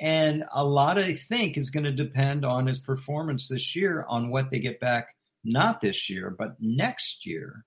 And 0.00 0.44
a 0.52 0.64
lot, 0.64 0.98
I 0.98 1.14
think, 1.14 1.56
is 1.56 1.70
going 1.70 1.84
to 1.84 1.92
depend 1.92 2.44
on 2.44 2.66
his 2.66 2.78
performance 2.78 3.48
this 3.48 3.76
year, 3.76 4.04
on 4.08 4.30
what 4.30 4.50
they 4.50 4.58
get 4.58 4.80
back, 4.80 5.14
not 5.44 5.80
this 5.80 6.08
year, 6.10 6.34
but 6.36 6.56
next 6.58 7.26
year 7.26 7.64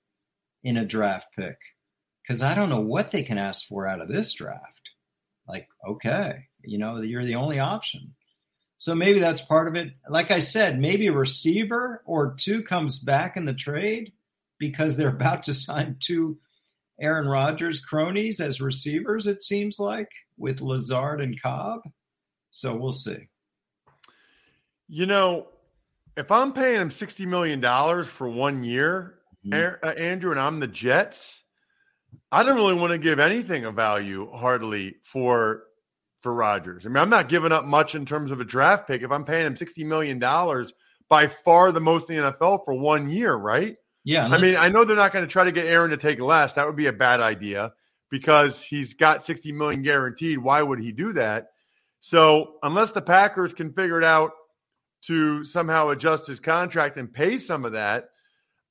in 0.63 0.77
a 0.77 0.86
draft 0.86 1.27
pick. 1.36 1.58
Because 2.22 2.42
I 2.42 2.56
don't 2.56 2.70
know 2.70 2.82
what 2.82 3.12
they 3.12 3.24
can 3.24 3.38
ask 3.38 3.68
for 3.68 3.88
out 3.88 4.01
of 4.01 4.10
this 4.10 4.34
draft. 4.34 4.89
Like, 5.48 5.68
okay, 5.88 6.48
you 6.63 6.77
know, 6.77 7.00
you're 7.01 7.25
the 7.25 7.36
only 7.36 7.60
option. 7.60 8.15
So 8.77 8.96
maybe 8.96 9.20
that's 9.20 9.42
part 9.42 9.68
of 9.68 9.75
it. 9.75 9.94
Like 10.10 10.32
I 10.32 10.39
said, 10.39 10.80
maybe 10.80 11.08
a 11.08 11.13
receiver 11.13 12.01
or 12.06 12.34
two 12.36 12.63
comes 12.63 13.00
back 13.00 13.38
in 13.38 13.46
the 13.46 13.53
trade 13.53 14.12
because 14.63 14.96
they're 14.96 15.10
about 15.10 15.43
to 15.43 15.53
sign 15.53 15.98
two 16.00 16.38
Aaron 17.00 17.27
Rodgers 17.27 17.82
cronies 17.82 18.39
as 18.39 18.62
receivers, 18.62 19.27
it 19.27 19.43
seems 19.43 19.77
like, 19.77 20.08
with 20.38 20.62
Lazard 20.62 21.20
and 21.20 21.39
Cobb. 21.41 21.82
So 22.51 22.74
we'll 22.77 22.93
see. 22.93 23.27
You 24.88 25.05
know, 25.05 25.48
if 26.15 26.32
I'm 26.32 26.53
paying 26.53 26.79
him 26.79 26.89
$60 26.91 27.27
million 27.27 27.62
for 28.05 28.29
one 28.29 28.63
year, 28.63 29.15
mm-hmm. 29.46 30.00
Andrew, 30.01 30.32
and 30.32 30.39
I'm 30.39 30.62
the 30.62 30.67
Jets, 30.67 31.43
I 32.32 32.43
don't 32.43 32.55
really 32.55 32.75
want 32.75 32.91
to 32.91 32.98
give 32.98 33.20
anything 33.20 33.65
of 33.65 33.75
value 33.75 34.32
hardly 34.32 34.96
for 35.03 35.63
for 36.22 36.34
Rodgers. 36.34 36.86
I 36.86 36.89
mean, 36.89 37.00
I'm 37.00 37.10
not 37.10 37.27
giving 37.27 37.51
up 37.51 37.65
much 37.65 37.96
in 37.96 38.05
terms 38.05 38.32
of 38.32 38.39
a 38.39 38.46
draft 38.46 38.88
pick 38.88 39.01
if 39.01 39.12
I'm 39.12 39.25
paying 39.25 39.46
him 39.46 39.55
$60 39.55 39.86
million, 39.86 40.20
by 41.10 41.27
far 41.27 41.74
the 41.74 41.82
most 41.82 42.10
in 42.10 42.15
the 42.15 42.32
NFL 42.32 42.63
for 42.63 42.74
one 42.74 43.10
year, 43.10 43.36
right? 43.36 43.75
Yeah. 44.03 44.25
I 44.25 44.38
mean, 44.38 44.55
I 44.60 44.69
know 44.69 44.83
they're 44.83 44.95
not 44.95 45.13
going 45.13 45.25
to 45.25 45.31
try 45.31 45.45
to 45.45 45.51
get 45.51 45.65
Aaron 45.65 45.91
to 45.91 45.98
take 45.98 46.19
less. 46.19 46.53
That 46.53 46.65
would 46.65 46.75
be 46.75 46.88
a 46.88 46.93
bad 46.93 47.22
idea 47.22 47.74
because 48.10 48.62
he's 48.62 48.93
got 48.93 49.25
60 49.25 49.51
million 49.53 49.81
guaranteed. 49.81 50.38
Why 50.38 50.62
would 50.62 50.79
he 50.79 50.91
do 50.91 51.13
that? 51.13 51.48
So, 52.01 52.55
unless 52.62 52.91
the 52.91 53.01
Packers 53.01 53.53
can 53.53 53.72
figure 53.72 53.98
it 53.98 54.03
out 54.03 54.31
to 55.03 55.45
somehow 55.45 55.89
adjust 55.89 56.27
his 56.27 56.41
contract 56.41 56.98
and 56.98 57.13
pay 57.13 57.38
some 57.38 57.63
of 57.63 57.74
that, 57.74 58.10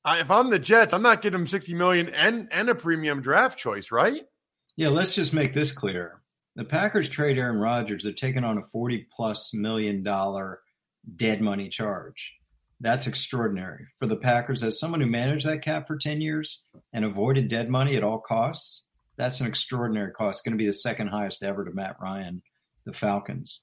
I, 0.04 0.20
if 0.20 0.30
I'm 0.30 0.50
the 0.50 0.58
Jets, 0.58 0.92
I'm 0.92 1.02
not 1.02 1.22
getting 1.22 1.40
him 1.40 1.46
60 1.46 1.74
million 1.74 2.08
and 2.10 2.48
and 2.52 2.68
a 2.68 2.74
premium 2.74 3.22
draft 3.22 3.58
choice, 3.58 3.90
right? 3.90 4.22
Yeah, 4.76 4.88
let's 4.88 5.14
just 5.14 5.32
make 5.32 5.54
this 5.54 5.72
clear. 5.72 6.20
The 6.56 6.64
Packers 6.64 7.08
trade 7.08 7.38
Aaron 7.38 7.58
Rodgers, 7.58 8.04
they're 8.04 8.12
taking 8.12 8.44
on 8.44 8.58
a 8.58 8.62
40 8.62 9.06
plus 9.10 9.54
million 9.54 10.02
dollar 10.02 10.60
dead 11.16 11.40
money 11.40 11.68
charge. 11.68 12.34
That's 12.82 13.06
extraordinary 13.06 13.86
for 14.00 14.08
the 14.08 14.16
Packers 14.16 14.64
as 14.64 14.80
someone 14.80 15.00
who 15.00 15.06
managed 15.06 15.46
that 15.46 15.62
cap 15.62 15.86
for 15.86 15.96
10 15.96 16.20
years 16.20 16.66
and 16.92 17.04
avoided 17.04 17.46
dead 17.46 17.70
money 17.70 17.94
at 17.94 18.02
all 18.02 18.18
costs. 18.18 18.86
That's 19.16 19.40
an 19.40 19.46
extraordinary 19.46 20.10
cost. 20.10 20.44
going 20.44 20.58
to 20.58 20.62
be 20.62 20.66
the 20.66 20.72
second 20.72 21.06
highest 21.06 21.44
ever 21.44 21.64
to 21.64 21.70
Matt 21.70 21.96
Ryan, 22.02 22.42
the 22.84 22.92
Falcons. 22.92 23.62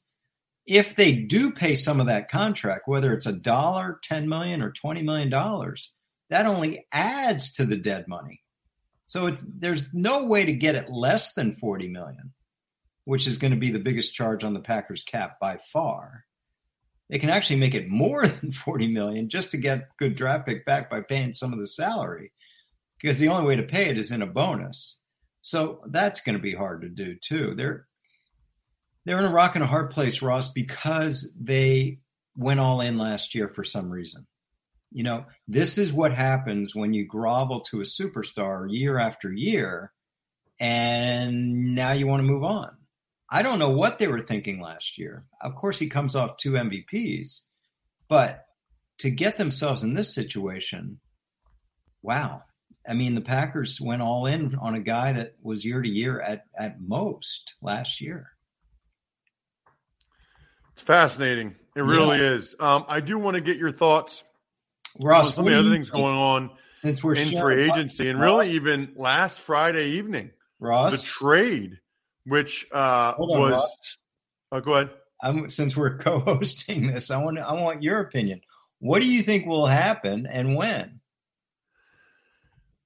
If 0.66 0.96
they 0.96 1.12
do 1.12 1.52
pay 1.52 1.76
some 1.76 2.00
of 2.00 2.06
that 2.06 2.32
contract, 2.32 2.88
whether 2.88 3.14
it's 3.14 3.26
a 3.26 3.34
dollar, 3.34 4.00
10 4.04 4.30
million, 4.30 4.62
or 4.62 4.72
20 4.72 5.02
million 5.02 5.30
dollars, 5.30 5.94
that 6.30 6.46
only 6.46 6.88
adds 6.94 7.52
to 7.54 7.66
the 7.66 7.78
dead 7.78 8.08
money. 8.08 8.42
So 9.04 9.36
there's 9.46 9.94
no 9.94 10.24
way 10.24 10.46
to 10.46 10.54
get 10.54 10.76
it 10.76 10.90
less 10.90 11.34
than 11.34 11.58
40 11.58 11.90
million, 11.90 12.32
which 13.04 13.28
is 13.28 13.38
going 13.38 13.52
to 13.52 13.58
be 13.58 13.72
the 13.72 13.80
biggest 13.80 14.14
charge 14.14 14.46
on 14.46 14.54
the 14.54 14.62
Packers 14.62 15.04
cap 15.04 15.42
by 15.42 15.58
far 15.74 16.24
they 17.10 17.18
can 17.18 17.30
actually 17.30 17.60
make 17.60 17.74
it 17.74 17.90
more 17.90 18.26
than 18.28 18.52
40 18.52 18.88
million 18.88 19.30
just 19.30 19.52
to 19.52 19.58
get 19.58 19.96
good 19.98 20.16
draft 20.16 20.48
pick 20.48 20.66
back 20.66 20.90
by 20.90 21.02
paying 21.02 21.34
some 21.34 21.54
of 21.54 21.60
the 21.60 21.68
salary 21.68 22.32
because 23.00 23.20
the 23.20 23.30
only 23.30 23.48
way 23.48 23.56
to 23.56 23.64
pay 23.64 23.90
it 23.90 23.98
is 23.98 24.12
in 24.12 24.22
a 24.22 24.28
bonus. 24.28 25.02
So 25.42 25.82
that's 25.88 26.22
going 26.22 26.36
to 26.36 26.42
be 26.42 26.54
hard 26.54 26.82
to 26.82 26.90
do 26.90 27.16
too. 27.16 27.54
They're 27.56 27.86
they're 29.06 29.18
in 29.18 29.26
a 29.26 29.32
rock 29.32 29.56
and 29.56 29.64
a 29.64 29.68
hard 29.68 29.90
place 29.90 30.22
ross 30.22 30.50
because 30.50 31.34
they 31.40 32.00
went 32.36 32.60
all 32.60 32.82
in 32.82 32.98
last 32.98 33.34
year 33.34 33.48
for 33.48 33.64
some 33.64 33.90
reason. 33.90 34.28
You 34.92 35.04
know 35.04 35.26
this 35.48 35.78
is 35.78 35.94
what 35.94 36.12
happens 36.12 36.76
when 36.76 36.94
you 36.94 37.06
grovel 37.06 37.62
to 37.62 37.82
a 37.82 37.86
superstar 37.86 38.66
year 38.70 38.98
after 38.98 39.32
year 39.32 39.94
and 40.60 41.76
now 41.76 41.94
you 41.94 42.06
want 42.06 42.22
to 42.22 42.28
move 42.28 42.44
on 42.44 42.72
I 43.32 43.44
don't 43.44 43.60
know 43.60 43.70
what 43.70 44.00
they 44.00 44.08
were 44.08 44.22
thinking 44.22 44.60
last 44.60 44.98
year. 44.98 45.26
Of 45.42 45.56
course, 45.56 45.78
he 45.78 45.88
comes 45.88 46.16
off 46.16 46.38
two 46.38 46.54
MVPs, 46.54 47.42
but 48.08 48.46
to 49.00 49.10
get 49.10 49.38
themselves 49.38 49.84
in 49.84 49.94
this 49.94 50.14
situation, 50.14 51.00
wow. 52.02 52.44
I 52.88 52.94
mean, 52.94 53.14
the 53.14 53.22
Packers 53.22 53.80
went 53.80 54.02
all 54.02 54.26
in 54.26 54.56
on 54.56 54.74
a 54.74 54.80
guy 54.80 55.14
that 55.14 55.36
was 55.42 55.64
year 55.64 55.82
to 55.82 55.90
year 55.90 56.20
at 56.20 56.46
at 56.58 56.82
most 56.82 57.54
last 57.62 58.02
year. 58.02 58.32
It's 60.74 60.82
fascinating. 60.82 61.56
It 61.76 61.82
really 61.82 62.18
yeah. 62.18 62.32
is. 62.34 62.56
Um, 62.60 62.86
I 62.88 63.00
do 63.00 63.20
want 63.20 63.36
to 63.36 63.42
get 63.42 63.58
your 63.58 63.72
thoughts 63.72 64.24
Ross, 65.00 65.28
on 65.28 65.34
some 65.34 65.48
of 65.48 65.54
the 65.54 65.60
other 65.60 65.70
things 65.70 65.90
going 65.90 66.16
on 66.16 66.52
since 66.76 67.04
we're 67.04 67.16
in 67.16 67.38
free 67.38 67.70
agency, 67.70 68.10
and 68.10 68.20
really 68.20 68.52
even 68.52 68.94
last 68.96 69.40
Friday 69.40 69.92
evening, 69.92 70.32
Ross, 70.60 70.94
the 70.94 71.08
trade, 71.08 71.80
which 72.30 72.68
uh, 72.72 73.14
on, 73.18 73.40
was. 73.40 74.00
Oh, 74.52 74.62
go 74.62 74.74
ahead. 74.74 74.90
I'm, 75.22 75.50
since 75.50 75.76
we're 75.76 75.98
co-hosting 76.00 76.88
this, 76.88 77.12
I 77.12 77.22
want 77.22 77.40
I 77.40 77.54
want 77.54 77.84
your 77.84 78.00
opinion. 78.00 78.42
What 78.80 79.02
do 79.02 79.12
you 79.12 79.24
think 79.24 79.46
will 79.46 79.68
happen 79.68 80.26
and 80.26 80.56
when? 80.56 81.02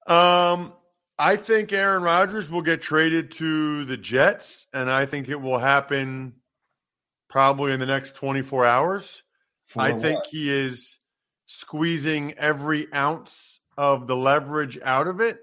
Um, 0.07 0.73
I 1.17 1.35
think 1.35 1.71
Aaron 1.71 2.03
Rodgers 2.03 2.49
will 2.49 2.63
get 2.63 2.81
traded 2.81 3.31
to 3.33 3.85
the 3.85 3.95
Jets, 3.95 4.65
and 4.73 4.89
I 4.89 5.05
think 5.05 5.29
it 5.29 5.39
will 5.39 5.59
happen 5.59 6.33
probably 7.29 7.71
in 7.71 7.79
the 7.79 7.85
next 7.85 8.15
24 8.15 8.65
hours. 8.65 9.23
For 9.65 9.81
I 9.81 9.93
what? 9.93 10.01
think 10.01 10.25
he 10.25 10.51
is 10.51 10.97
squeezing 11.45 12.33
every 12.33 12.91
ounce 12.93 13.59
of 13.77 14.07
the 14.07 14.15
leverage 14.15 14.79
out 14.83 15.07
of 15.07 15.21
it. 15.21 15.39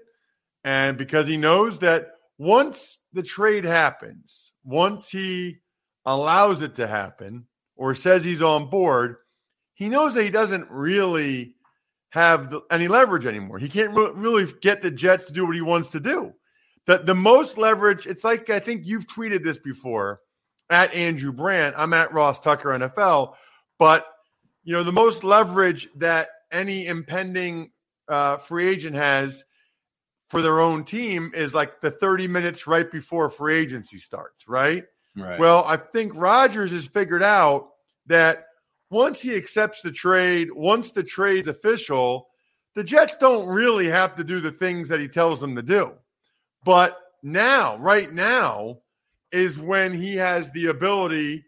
And 0.63 0.97
because 0.97 1.27
he 1.27 1.37
knows 1.37 1.79
that 1.79 2.11
once 2.37 2.97
the 3.13 3.23
trade 3.23 3.65
happens, 3.65 4.53
once 4.63 5.09
he 5.09 5.57
allows 6.05 6.61
it 6.61 6.75
to 6.75 6.87
happen 6.87 7.45
or 7.75 7.95
says 7.95 8.23
he's 8.23 8.41
on 8.41 8.69
board, 8.69 9.17
he 9.73 9.89
knows 9.89 10.13
that 10.13 10.23
he 10.23 10.29
doesn't 10.29 10.69
really 10.69 11.55
have 12.09 12.51
the, 12.51 12.61
any 12.69 12.87
leverage 12.87 13.25
anymore. 13.25 13.57
He 13.57 13.69
can't 13.69 13.95
re- 13.95 14.11
really 14.13 14.51
get 14.61 14.81
the 14.81 14.91
Jets 14.91 15.25
to 15.25 15.33
do 15.33 15.45
what 15.45 15.55
he 15.55 15.61
wants 15.61 15.89
to 15.89 15.99
do. 15.99 16.33
The, 16.87 16.99
the 16.99 17.15
most 17.15 17.57
leverage, 17.57 18.05
it's 18.05 18.23
like 18.23 18.49
I 18.49 18.59
think 18.59 18.85
you've 18.85 19.07
tweeted 19.07 19.43
this 19.43 19.57
before 19.57 20.19
at 20.69 20.93
Andrew 20.95 21.31
Brandt. 21.31 21.75
I'm 21.77 21.93
at 21.93 22.13
Ross 22.13 22.39
Tucker 22.39 22.69
NFL. 22.69 23.33
But, 23.77 24.05
you 24.63 24.73
know, 24.73 24.83
the 24.83 24.91
most 24.91 25.23
leverage 25.23 25.89
that 25.97 26.29
any 26.51 26.87
impending 26.87 27.71
uh, 28.07 28.37
free 28.37 28.67
agent 28.67 28.95
has 28.95 29.43
for 30.31 30.41
their 30.41 30.61
own 30.61 30.85
team 30.85 31.33
is 31.35 31.53
like 31.53 31.81
the 31.81 31.91
30 31.91 32.29
minutes 32.29 32.65
right 32.65 32.89
before 32.89 33.29
free 33.29 33.57
agency 33.57 33.97
starts, 33.97 34.47
right? 34.47 34.85
Right. 35.13 35.37
Well, 35.37 35.65
I 35.67 35.75
think 35.75 36.13
Rodgers 36.15 36.71
has 36.71 36.87
figured 36.87 37.21
out 37.21 37.67
that 38.05 38.45
once 38.89 39.19
he 39.19 39.35
accepts 39.35 39.81
the 39.81 39.91
trade, 39.91 40.49
once 40.53 40.93
the 40.93 41.03
trade's 41.03 41.47
official, 41.47 42.29
the 42.75 42.83
Jets 42.83 43.17
don't 43.17 43.45
really 43.45 43.89
have 43.89 44.15
to 44.15 44.23
do 44.23 44.39
the 44.39 44.53
things 44.53 44.87
that 44.87 45.01
he 45.01 45.09
tells 45.09 45.41
them 45.41 45.57
to 45.57 45.61
do. 45.61 45.91
But 46.63 46.97
now, 47.21 47.75
right 47.79 48.09
now, 48.09 48.77
is 49.33 49.59
when 49.59 49.93
he 49.93 50.15
has 50.15 50.49
the 50.51 50.67
ability 50.67 51.43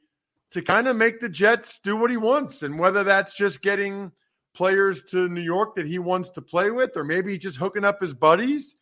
to 0.51 0.61
kind 0.61 0.89
of 0.89 0.97
make 0.97 1.21
the 1.21 1.29
Jets 1.29 1.79
do 1.79 1.95
what 1.95 2.11
he 2.11 2.17
wants. 2.17 2.63
And 2.63 2.77
whether 2.77 3.05
that's 3.05 3.33
just 3.33 3.61
getting 3.61 4.11
players 4.53 5.03
to 5.05 5.29
New 5.29 5.41
York 5.41 5.75
that 5.75 5.87
he 5.87 5.99
wants 5.99 6.29
to 6.31 6.41
play 6.41 6.71
with, 6.71 6.95
or 6.95 7.03
maybe 7.03 7.37
just 7.37 7.57
hooking 7.57 7.83
up 7.83 8.01
his 8.01 8.13
buddies. 8.13 8.75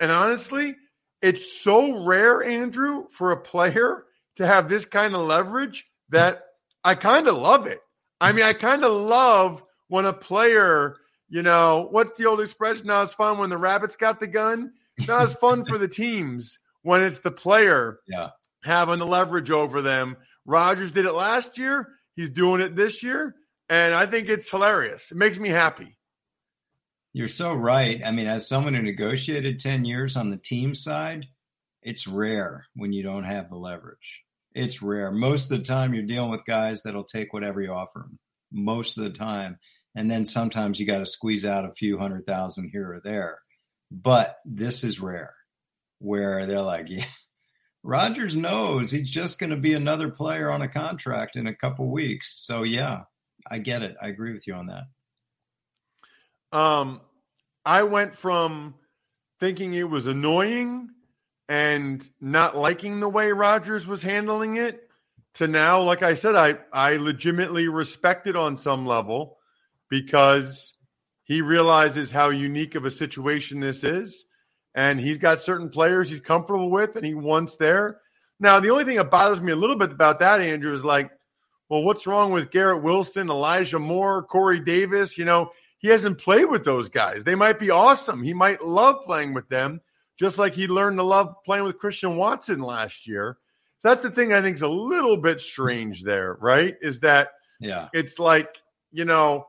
And 0.00 0.10
honestly, 0.10 0.76
it's 1.22 1.60
so 1.60 2.04
rare, 2.04 2.42
Andrew, 2.42 3.06
for 3.10 3.32
a 3.32 3.40
player 3.40 4.04
to 4.36 4.46
have 4.46 4.68
this 4.68 4.84
kind 4.84 5.14
of 5.14 5.22
leverage 5.22 5.86
that 6.08 6.42
I 6.84 6.94
kind 6.94 7.28
of 7.28 7.36
love 7.36 7.66
it. 7.66 7.80
I 8.20 8.32
mean, 8.32 8.44
I 8.44 8.52
kind 8.52 8.84
of 8.84 8.92
love 8.92 9.62
when 9.88 10.06
a 10.06 10.12
player, 10.12 10.96
you 11.28 11.42
know, 11.42 11.88
what's 11.90 12.18
the 12.18 12.26
old 12.26 12.40
expression? 12.40 12.86
Not 12.86 13.04
as 13.04 13.14
fun 13.14 13.38
when 13.38 13.50
the 13.50 13.58
rabbits 13.58 13.96
got 13.96 14.20
the 14.20 14.26
gun. 14.26 14.72
Not 15.06 15.22
as 15.22 15.34
fun 15.34 15.64
for 15.64 15.78
the 15.78 15.88
teams 15.88 16.58
when 16.82 17.02
it's 17.02 17.20
the 17.20 17.30
player 17.30 18.00
yeah. 18.06 18.30
having 18.62 18.98
the 18.98 19.06
leverage 19.06 19.50
over 19.50 19.82
them. 19.82 20.16
Rodgers 20.44 20.92
did 20.92 21.06
it 21.06 21.12
last 21.12 21.58
year. 21.58 21.88
He's 22.16 22.30
doing 22.30 22.60
it 22.60 22.76
this 22.76 23.02
year. 23.02 23.34
And 23.70 23.94
I 23.94 24.04
think 24.04 24.28
it's 24.28 24.50
hilarious. 24.50 25.12
It 25.12 25.16
makes 25.16 25.38
me 25.38 25.48
happy. 25.48 25.96
You're 27.12 27.28
so 27.28 27.54
right. 27.54 28.02
I 28.04 28.10
mean, 28.10 28.26
as 28.26 28.48
someone 28.48 28.74
who 28.74 28.82
negotiated 28.82 29.60
10 29.60 29.84
years 29.84 30.16
on 30.16 30.30
the 30.30 30.36
team 30.36 30.74
side, 30.74 31.26
it's 31.80 32.08
rare 32.08 32.66
when 32.74 32.92
you 32.92 33.04
don't 33.04 33.24
have 33.24 33.48
the 33.48 33.56
leverage. 33.56 34.22
It's 34.54 34.82
rare. 34.82 35.12
Most 35.12 35.50
of 35.50 35.58
the 35.58 35.64
time, 35.64 35.94
you're 35.94 36.02
dealing 36.02 36.32
with 36.32 36.44
guys 36.44 36.82
that'll 36.82 37.04
take 37.04 37.32
whatever 37.32 37.62
you 37.62 37.72
offer 37.72 38.00
them. 38.00 38.18
Most 38.52 38.98
of 38.98 39.04
the 39.04 39.10
time. 39.10 39.58
And 39.94 40.10
then 40.10 40.26
sometimes 40.26 40.80
you 40.80 40.86
got 40.86 40.98
to 40.98 41.06
squeeze 41.06 41.44
out 41.44 41.64
a 41.64 41.74
few 41.74 41.96
hundred 41.96 42.26
thousand 42.26 42.70
here 42.70 42.92
or 42.92 43.00
there. 43.02 43.38
But 43.92 44.36
this 44.44 44.82
is 44.82 45.00
rare 45.00 45.34
where 46.00 46.46
they're 46.46 46.60
like, 46.60 46.86
yeah, 46.88 47.04
Rodgers 47.84 48.34
knows 48.34 48.90
he's 48.90 49.10
just 49.10 49.38
going 49.38 49.50
to 49.50 49.56
be 49.56 49.74
another 49.74 50.10
player 50.10 50.50
on 50.50 50.62
a 50.62 50.68
contract 50.68 51.36
in 51.36 51.46
a 51.46 51.54
couple 51.54 51.90
weeks. 51.90 52.36
So, 52.44 52.62
yeah, 52.62 53.02
I 53.50 53.58
get 53.58 53.82
it. 53.82 53.96
I 54.00 54.08
agree 54.08 54.32
with 54.32 54.46
you 54.46 54.54
on 54.54 54.66
that. 54.66 54.84
Um, 56.56 57.00
I 57.64 57.82
went 57.82 58.16
from 58.16 58.74
thinking 59.40 59.74
it 59.74 59.88
was 59.88 60.06
annoying 60.06 60.88
and 61.48 62.08
not 62.20 62.56
liking 62.56 63.00
the 63.00 63.08
way 63.08 63.32
Rodgers 63.32 63.86
was 63.86 64.02
handling 64.02 64.56
it 64.56 64.88
to 65.34 65.48
now, 65.48 65.82
like 65.82 66.02
I 66.02 66.14
said, 66.14 66.34
I, 66.34 66.58
I 66.72 66.96
legitimately 66.96 67.68
respect 67.68 68.26
it 68.26 68.36
on 68.36 68.56
some 68.56 68.86
level 68.86 69.38
because 69.88 70.72
he 71.24 71.42
realizes 71.42 72.10
how 72.10 72.30
unique 72.30 72.74
of 72.74 72.84
a 72.84 72.90
situation 72.90 73.60
this 73.60 73.84
is. 73.84 74.24
And 74.74 75.00
he's 75.00 75.18
got 75.18 75.40
certain 75.40 75.70
players 75.70 76.10
he's 76.10 76.20
comfortable 76.20 76.70
with 76.70 76.96
and 76.96 77.04
he 77.04 77.14
wants 77.14 77.56
there. 77.56 78.00
Now, 78.38 78.60
the 78.60 78.70
only 78.70 78.84
thing 78.84 78.96
that 78.96 79.10
bothers 79.10 79.40
me 79.40 79.52
a 79.52 79.56
little 79.56 79.76
bit 79.76 79.90
about 79.90 80.20
that, 80.20 80.40
Andrew, 80.40 80.72
is 80.72 80.84
like, 80.84 81.10
well, 81.70 81.84
what's 81.84 82.06
wrong 82.06 82.32
with 82.32 82.50
Garrett 82.50 82.82
Wilson, 82.82 83.30
Elijah 83.30 83.78
Moore, 83.78 84.24
Corey 84.24 84.60
Davis? 84.60 85.16
You 85.16 85.24
know, 85.24 85.52
he 85.78 85.88
hasn't 85.88 86.18
played 86.18 86.46
with 86.46 86.64
those 86.64 86.88
guys. 86.88 87.22
They 87.22 87.36
might 87.36 87.60
be 87.60 87.70
awesome. 87.70 88.22
He 88.22 88.34
might 88.34 88.62
love 88.62 89.04
playing 89.06 89.32
with 89.32 89.48
them 89.48 89.80
just 90.18 90.36
like 90.36 90.54
he 90.54 90.66
learned 90.66 90.98
to 90.98 91.04
love 91.04 91.36
playing 91.46 91.64
with 91.64 91.78
Christian 91.78 92.16
Watson 92.16 92.60
last 92.60 93.06
year. 93.06 93.38
That's 93.82 94.02
the 94.02 94.10
thing 94.10 94.34
I 94.34 94.42
think 94.42 94.56
is 94.56 94.62
a 94.62 94.68
little 94.68 95.16
bit 95.16 95.40
strange 95.40 96.02
there, 96.02 96.36
right? 96.38 96.76
Is 96.82 97.00
that 97.00 97.30
yeah, 97.60 97.88
it's 97.94 98.18
like, 98.18 98.60
you 98.90 99.04
know, 99.04 99.46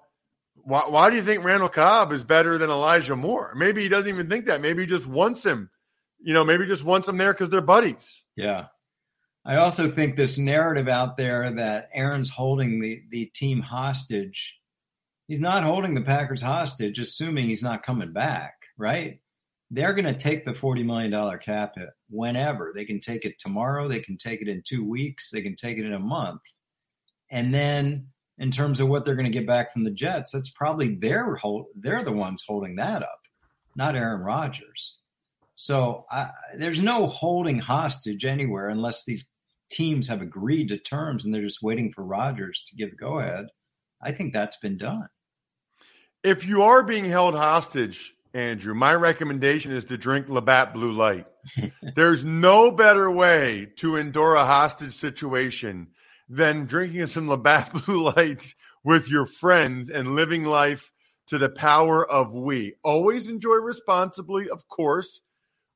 why, 0.54 0.84
why 0.88 1.10
do 1.10 1.16
you 1.16 1.24
think 1.24 1.44
Randall 1.44 1.70
Cobb 1.70 2.14
is 2.14 2.24
better 2.24 2.58
than 2.58 2.70
Elijah 2.70 3.16
Moore? 3.16 3.54
Maybe 3.56 3.82
he 3.82 3.90
doesn't 3.90 4.10
even 4.10 4.30
think 4.30 4.46
that. 4.46 4.62
Maybe 4.62 4.84
he 4.84 4.88
just 4.88 5.08
wants 5.08 5.44
him, 5.44 5.70
you 6.22 6.34
know, 6.34 6.46
maybe 6.46 6.68
just 6.68 6.84
wants 6.84 7.08
him 7.08 7.18
there 7.18 7.34
because 7.34 7.50
they're 7.50 7.62
buddies. 7.62 8.22
Yeah. 8.36 8.68
I 9.46 9.56
also 9.56 9.90
think 9.90 10.16
this 10.16 10.38
narrative 10.38 10.88
out 10.88 11.18
there 11.18 11.50
that 11.52 11.90
Aaron's 11.94 12.30
holding 12.30 12.80
the, 12.80 13.02
the 13.10 13.26
team 13.26 13.62
hostage. 13.62 14.58
He's 15.28 15.40
not 15.40 15.64
holding 15.64 15.96
the 15.96 16.02
Packers 16.02 16.42
hostage, 16.42 17.00
assuming 17.00 17.46
he's 17.46 17.64
not 17.64 17.84
coming 17.84 18.14
back, 18.14 18.54
right? 18.78 19.20
they're 19.72 19.94
going 19.94 20.06
to 20.06 20.14
take 20.14 20.46
the 20.46 20.52
$40 20.52 20.86
million 20.86 21.40
cap 21.40 21.76
hit 21.76 21.90
whenever. 22.10 22.74
They 22.76 22.84
can 22.84 23.00
take 23.00 23.24
it 23.24 23.40
tomorrow. 23.40 23.88
They 23.88 24.02
can 24.02 24.18
take 24.18 24.42
it 24.42 24.50
in 24.50 24.62
two 24.64 24.88
weeks. 24.88 25.30
They 25.32 25.42
can 25.42 25.56
take 25.56 25.78
it 25.78 25.86
in 25.86 25.94
a 25.94 26.00
month. 26.00 26.42
And 27.32 27.54
then 27.54 28.08
in 28.38 28.52
terms 28.52 28.82
of 28.82 28.90
what 28.90 29.06
they're 29.06 29.16
going 29.16 29.32
to 29.32 29.38
get 29.38 29.48
back 29.48 29.72
from 29.72 29.86
the 29.86 29.92
Jets, 29.92 30.34
that's 30.34 30.50
probably 30.50 30.96
their 30.96 31.36
hold, 31.36 31.68
they're 31.74 32.04
the 32.04 32.12
ones 32.12 32.44
holding 32.46 32.76
that 32.76 33.02
up, 33.02 33.22
not 33.78 33.96
Aaron 33.96 34.22
Rodgers. 34.22 35.00
So 35.62 36.06
I, 36.10 36.32
there's 36.56 36.82
no 36.82 37.06
holding 37.06 37.60
hostage 37.60 38.26
anywhere 38.26 38.68
unless 38.68 39.06
these 39.06 39.28
teams 39.70 40.08
have 40.08 40.20
agreed 40.20 40.70
to 40.70 40.78
terms 40.80 41.24
and 41.24 41.32
they're 41.32 41.44
just 41.44 41.62
waiting 41.62 41.94
for 41.94 42.04
Rodgers 42.04 42.64
to 42.68 42.76
give 42.76 42.90
the 42.90 42.96
go 42.96 43.20
ahead. 43.20 43.46
I 44.02 44.12
think 44.12 44.34
that's 44.34 44.58
been 44.58 44.80
done. 44.80 45.08
If 46.24 46.48
you 46.48 46.64
are 46.64 46.82
being 46.82 47.06
held 47.06 47.36
hostage, 47.36 48.16
Andrew, 48.34 48.74
my 48.74 48.96
recommendation 48.96 49.72
is 49.72 49.86
to 49.86 50.00
drink 50.00 50.30
Labatt 50.30 50.74
Blue 50.74 50.94
Light. 50.94 51.28
There's 51.96 52.26
no 52.26 52.72
better 52.72 53.12
way 53.12 53.68
to 53.76 53.98
endure 53.98 54.34
a 54.34 54.46
hostage 54.46 54.96
situation 54.96 55.90
than 56.28 56.66
drinking 56.66 57.06
some 57.06 57.30
Labatt 57.30 57.72
Blue 57.86 58.12
Light 58.16 58.56
with 58.84 59.08
your 59.10 59.28
friends 59.28 59.92
and 59.92 60.16
living 60.16 60.44
life 60.44 60.92
to 61.28 61.38
the 61.38 61.50
power 61.50 62.04
of 62.10 62.34
we. 62.34 62.74
Always 62.84 63.28
enjoy 63.28 63.58
responsibly, 63.58 64.50
of 64.50 64.68
course. 64.68 65.22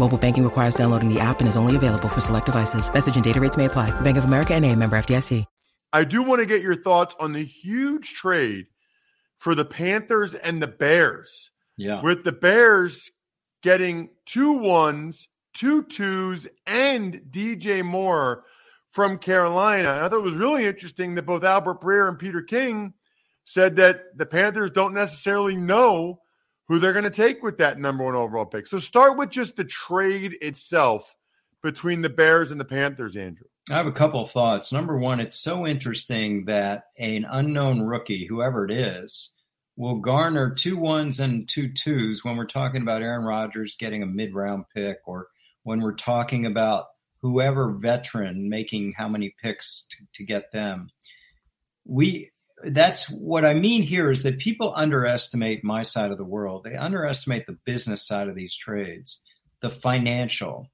Mobile 0.00 0.16
banking 0.16 0.44
requires 0.44 0.74
downloading 0.74 1.12
the 1.12 1.20
app 1.20 1.40
and 1.40 1.48
is 1.48 1.56
only 1.56 1.76
available 1.76 2.08
for 2.08 2.20
select 2.20 2.46
devices. 2.46 2.90
Message 2.92 3.16
and 3.16 3.24
data 3.24 3.38
rates 3.38 3.58
may 3.58 3.66
apply. 3.66 3.90
Bank 4.00 4.16
of 4.16 4.24
America 4.24 4.54
and 4.54 4.64
a 4.64 4.74
member 4.74 4.96
FDIC. 4.96 5.44
I 5.92 6.04
do 6.04 6.22
want 6.22 6.40
to 6.40 6.46
get 6.46 6.62
your 6.62 6.76
thoughts 6.76 7.14
on 7.20 7.32
the 7.32 7.44
huge 7.44 8.14
trade 8.14 8.66
for 9.36 9.54
the 9.54 9.64
Panthers 9.64 10.34
and 10.34 10.62
the 10.62 10.68
Bears. 10.68 11.50
Yeah. 11.76 12.00
With 12.00 12.24
the 12.24 12.32
Bears 12.32 13.10
getting 13.62 14.08
two 14.24 14.52
ones, 14.52 15.28
two 15.52 15.82
twos, 15.82 16.48
and 16.66 17.20
DJ 17.30 17.84
Moore 17.84 18.44
from 18.92 19.18
Carolina. 19.18 20.00
I 20.02 20.08
thought 20.08 20.14
it 20.14 20.22
was 20.22 20.34
really 20.34 20.64
interesting 20.64 21.16
that 21.16 21.26
both 21.26 21.44
Albert 21.44 21.82
Breer 21.82 22.08
and 22.08 22.18
Peter 22.18 22.40
King 22.40 22.94
said 23.44 23.76
that 23.76 24.16
the 24.16 24.26
Panthers 24.26 24.70
don't 24.70 24.94
necessarily 24.94 25.56
know 25.56 26.20
who 26.70 26.78
they're 26.78 26.92
going 26.92 27.04
to 27.04 27.10
take 27.10 27.42
with 27.42 27.58
that 27.58 27.80
number 27.80 28.04
one 28.04 28.14
overall 28.14 28.46
pick. 28.46 28.64
So 28.64 28.78
start 28.78 29.18
with 29.18 29.30
just 29.30 29.56
the 29.56 29.64
trade 29.64 30.38
itself 30.40 31.16
between 31.64 32.00
the 32.00 32.08
Bears 32.08 32.52
and 32.52 32.60
the 32.60 32.64
Panthers, 32.64 33.16
Andrew. 33.16 33.48
I 33.68 33.74
have 33.74 33.88
a 33.88 33.92
couple 33.92 34.22
of 34.22 34.30
thoughts. 34.30 34.72
Number 34.72 34.96
one, 34.96 35.18
it's 35.18 35.38
so 35.40 35.66
interesting 35.66 36.44
that 36.44 36.84
an 36.96 37.26
unknown 37.28 37.80
rookie, 37.80 38.24
whoever 38.24 38.64
it 38.64 38.70
is, 38.70 39.34
will 39.76 39.96
garner 39.96 40.54
two 40.54 40.76
ones 40.76 41.18
and 41.18 41.48
two 41.48 41.72
twos 41.72 42.24
when 42.24 42.36
we're 42.36 42.46
talking 42.46 42.82
about 42.82 43.02
Aaron 43.02 43.24
Rodgers 43.24 43.74
getting 43.74 44.04
a 44.04 44.06
mid 44.06 44.32
round 44.32 44.64
pick 44.72 44.98
or 45.06 45.26
when 45.64 45.80
we're 45.80 45.94
talking 45.94 46.46
about 46.46 46.86
whoever 47.20 47.72
veteran 47.72 48.48
making 48.48 48.94
how 48.96 49.08
many 49.08 49.34
picks 49.42 49.86
to, 49.90 49.96
to 50.14 50.24
get 50.24 50.52
them. 50.52 50.88
We 51.84 52.29
that's 52.64 53.10
what 53.10 53.44
I 53.44 53.54
mean 53.54 53.82
here 53.82 54.10
is 54.10 54.22
that 54.22 54.38
people 54.38 54.72
underestimate 54.74 55.64
my 55.64 55.82
side 55.82 56.10
of 56.10 56.18
the 56.18 56.24
world. 56.24 56.64
They 56.64 56.76
underestimate 56.76 57.46
the 57.46 57.58
business 57.64 58.06
side 58.06 58.28
of 58.28 58.36
these 58.36 58.56
trades, 58.56 59.20
the 59.62 59.70
financial. 59.70 60.68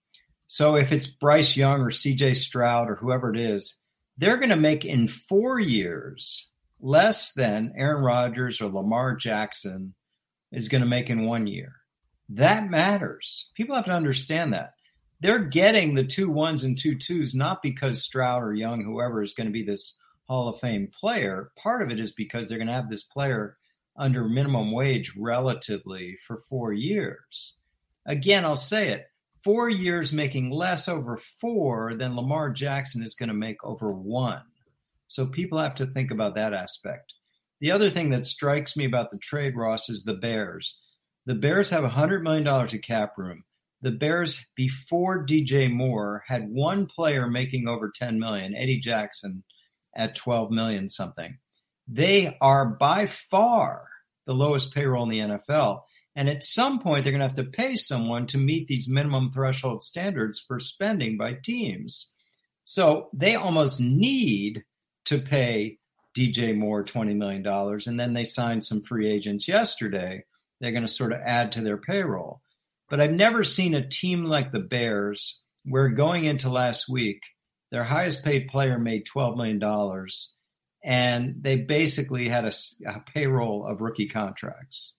So 0.46 0.77
if 0.77 0.92
it's 0.92 1.07
Bryce 1.07 1.57
Young 1.57 1.81
or 1.81 1.90
CJ 1.90 2.37
Stroud 2.37 2.88
or 2.88 2.96
whoever 2.96 3.33
it 3.33 3.38
is, 3.38 3.77
they're 4.16 4.37
going 4.37 4.51
to 4.51 4.57
make 4.57 4.85
in 4.85 5.09
four 5.09 5.61
years 5.61 6.51
less 6.81 7.33
than 7.33 7.72
Aaron 7.77 8.03
Rodgers 8.03 8.61
or 8.61 8.68
Lamar 8.68 9.16
Jackson 9.16 9.94
is 10.53 10.68
going 10.68 10.83
to 10.83 10.88
make 10.88 11.11
in 11.11 11.27
one 11.27 11.46
year. 11.46 11.72
That 12.31 12.70
matters. 12.70 13.51
People 13.57 13.77
have 13.77 13.85
to 13.87 13.90
understand 13.92 14.53
that. 14.53 14.72
They're 15.20 15.44
getting 15.44 15.94
the 15.94 16.05
two 16.05 16.29
ones 16.29 16.64
and 16.64 16.77
two 16.77 16.96
twos 16.96 17.35
not 17.35 17.62
because 17.62 18.03
Stroud 18.03 18.42
or 18.42 18.55
Young, 18.55 18.85
whoever 18.85 19.22
is 19.22 19.33
going 19.33 19.46
to 19.46 19.53
be 19.53 19.62
this 19.62 19.99
Hall 20.29 20.49
of 20.49 20.61
Fame 20.61 20.89
player. 20.93 21.51
Part 21.57 21.83
of 21.83 21.91
it 21.91 22.01
is 22.01 22.12
because 22.12 22.49
they're 22.49 22.59
going 22.59 22.69
to 22.69 22.75
have 22.75 22.91
this 22.91 23.05
player 23.05 23.57
under 23.97 24.29
minimum 24.29 24.73
wage 24.73 25.12
relatively 25.17 26.19
for 26.27 26.43
four 26.49 26.73
years. 26.73 27.59
Again, 28.05 28.45
I'll 28.45 28.57
say 28.57 28.89
it 28.89 29.07
four 29.47 29.71
years 29.71 30.12
making 30.12 30.51
less 30.51 30.89
over 30.89 31.21
four 31.41 31.95
than 31.95 32.17
Lamar 32.17 32.51
Jackson 32.51 33.01
is 33.03 33.15
going 33.15 33.29
to 33.29 33.35
make 33.35 33.62
over 33.62 33.93
one. 33.93 34.43
So 35.07 35.27
people 35.27 35.59
have 35.59 35.77
to 35.77 35.87
think 35.87 36.11
about 36.11 36.35
that 36.35 36.53
aspect. 36.53 37.15
The 37.61 37.71
other 37.71 37.89
thing 37.89 38.11
that 38.11 38.27
strikes 38.27 38.77
me 38.77 38.85
about 38.85 39.12
the 39.12 39.19
trade, 39.19 39.57
Ross, 39.57 39.89
is 39.89 40.03
the 40.03 40.15
Bears. 40.15 40.81
The 41.27 41.37
Bears 41.37 41.71
have 41.71 41.85
$100 41.85 42.23
million 42.23 42.47
of 42.47 42.81
cap 42.83 43.12
room. 43.17 43.45
The 43.83 43.93
Bears, 43.93 44.45
before 44.57 45.25
DJ 45.25 45.73
Moore, 45.73 46.25
had 46.27 46.49
one 46.51 46.87
player 46.87 47.29
making 47.29 47.69
over 47.69 47.93
10 47.95 48.19
million, 48.19 48.55
Eddie 48.57 48.81
Jackson 48.81 49.45
at 49.97 50.15
12 50.15 50.51
million 50.51 50.89
something. 50.89 51.39
They 51.89 52.37
are 52.41 52.67
by 52.67 53.07
far 53.07 53.89
the 54.27 54.35
lowest 54.35 54.75
payroll 54.75 55.05
in 55.05 55.09
the 55.09 55.37
NFL. 55.37 55.83
And 56.15 56.29
at 56.29 56.43
some 56.43 56.79
point, 56.79 57.05
they're 57.05 57.13
going 57.13 57.21
to 57.21 57.27
have 57.27 57.37
to 57.37 57.45
pay 57.45 57.77
someone 57.77 58.27
to 58.29 58.39
meet 58.39 58.67
these 58.67 58.89
minimum 58.89 59.31
threshold 59.33 59.83
standards 59.83 60.41
for 60.41 60.59
spending 60.59 61.17
by 61.17 61.35
teams. 61.35 62.13
So 62.65 63.09
they 63.13 63.37
almost 63.37 63.81
need 63.81 64.65
to 65.07 65.21
pay 65.21 65.79
DJ 66.17 66.57
Moore 66.57 66.85
$20 66.85 67.17
million. 67.17 67.47
And 67.47 68.01
then 68.01 68.15
they 68.15 68.25
signed 68.25 68.65
some 68.65 68.83
free 68.83 69.11
agents 69.11 69.47
yesterday. 69.47 70.25
They're 70.61 70.73
going 70.73 70.87
to 70.87 70.93
sort 70.93 71.13
of 71.13 71.21
add 71.23 71.53
to 71.53 71.61
their 71.61 71.77
payroll. 71.77 72.41
But 72.89 73.01
I've 73.01 73.13
never 73.13 73.45
seen 73.45 73.75
a 73.75 73.87
team 73.87 74.25
like 74.25 74.53
the 74.53 74.61
Bears 74.61 75.43
where 75.65 75.89
going 75.89 76.25
into 76.25 76.49
last 76.49 76.89
week, 76.89 77.23
their 77.70 77.85
highest 77.85 78.24
paid 78.24 78.48
player 78.48 78.79
made 78.79 79.07
$12 79.07 79.37
million, 79.37 80.09
and 80.85 81.35
they 81.40 81.57
basically 81.57 82.29
had 82.29 82.44
a, 82.44 82.52
a 82.87 83.00
payroll 83.00 83.66
of 83.66 83.81
rookie 83.81 84.09
contracts. 84.09 84.94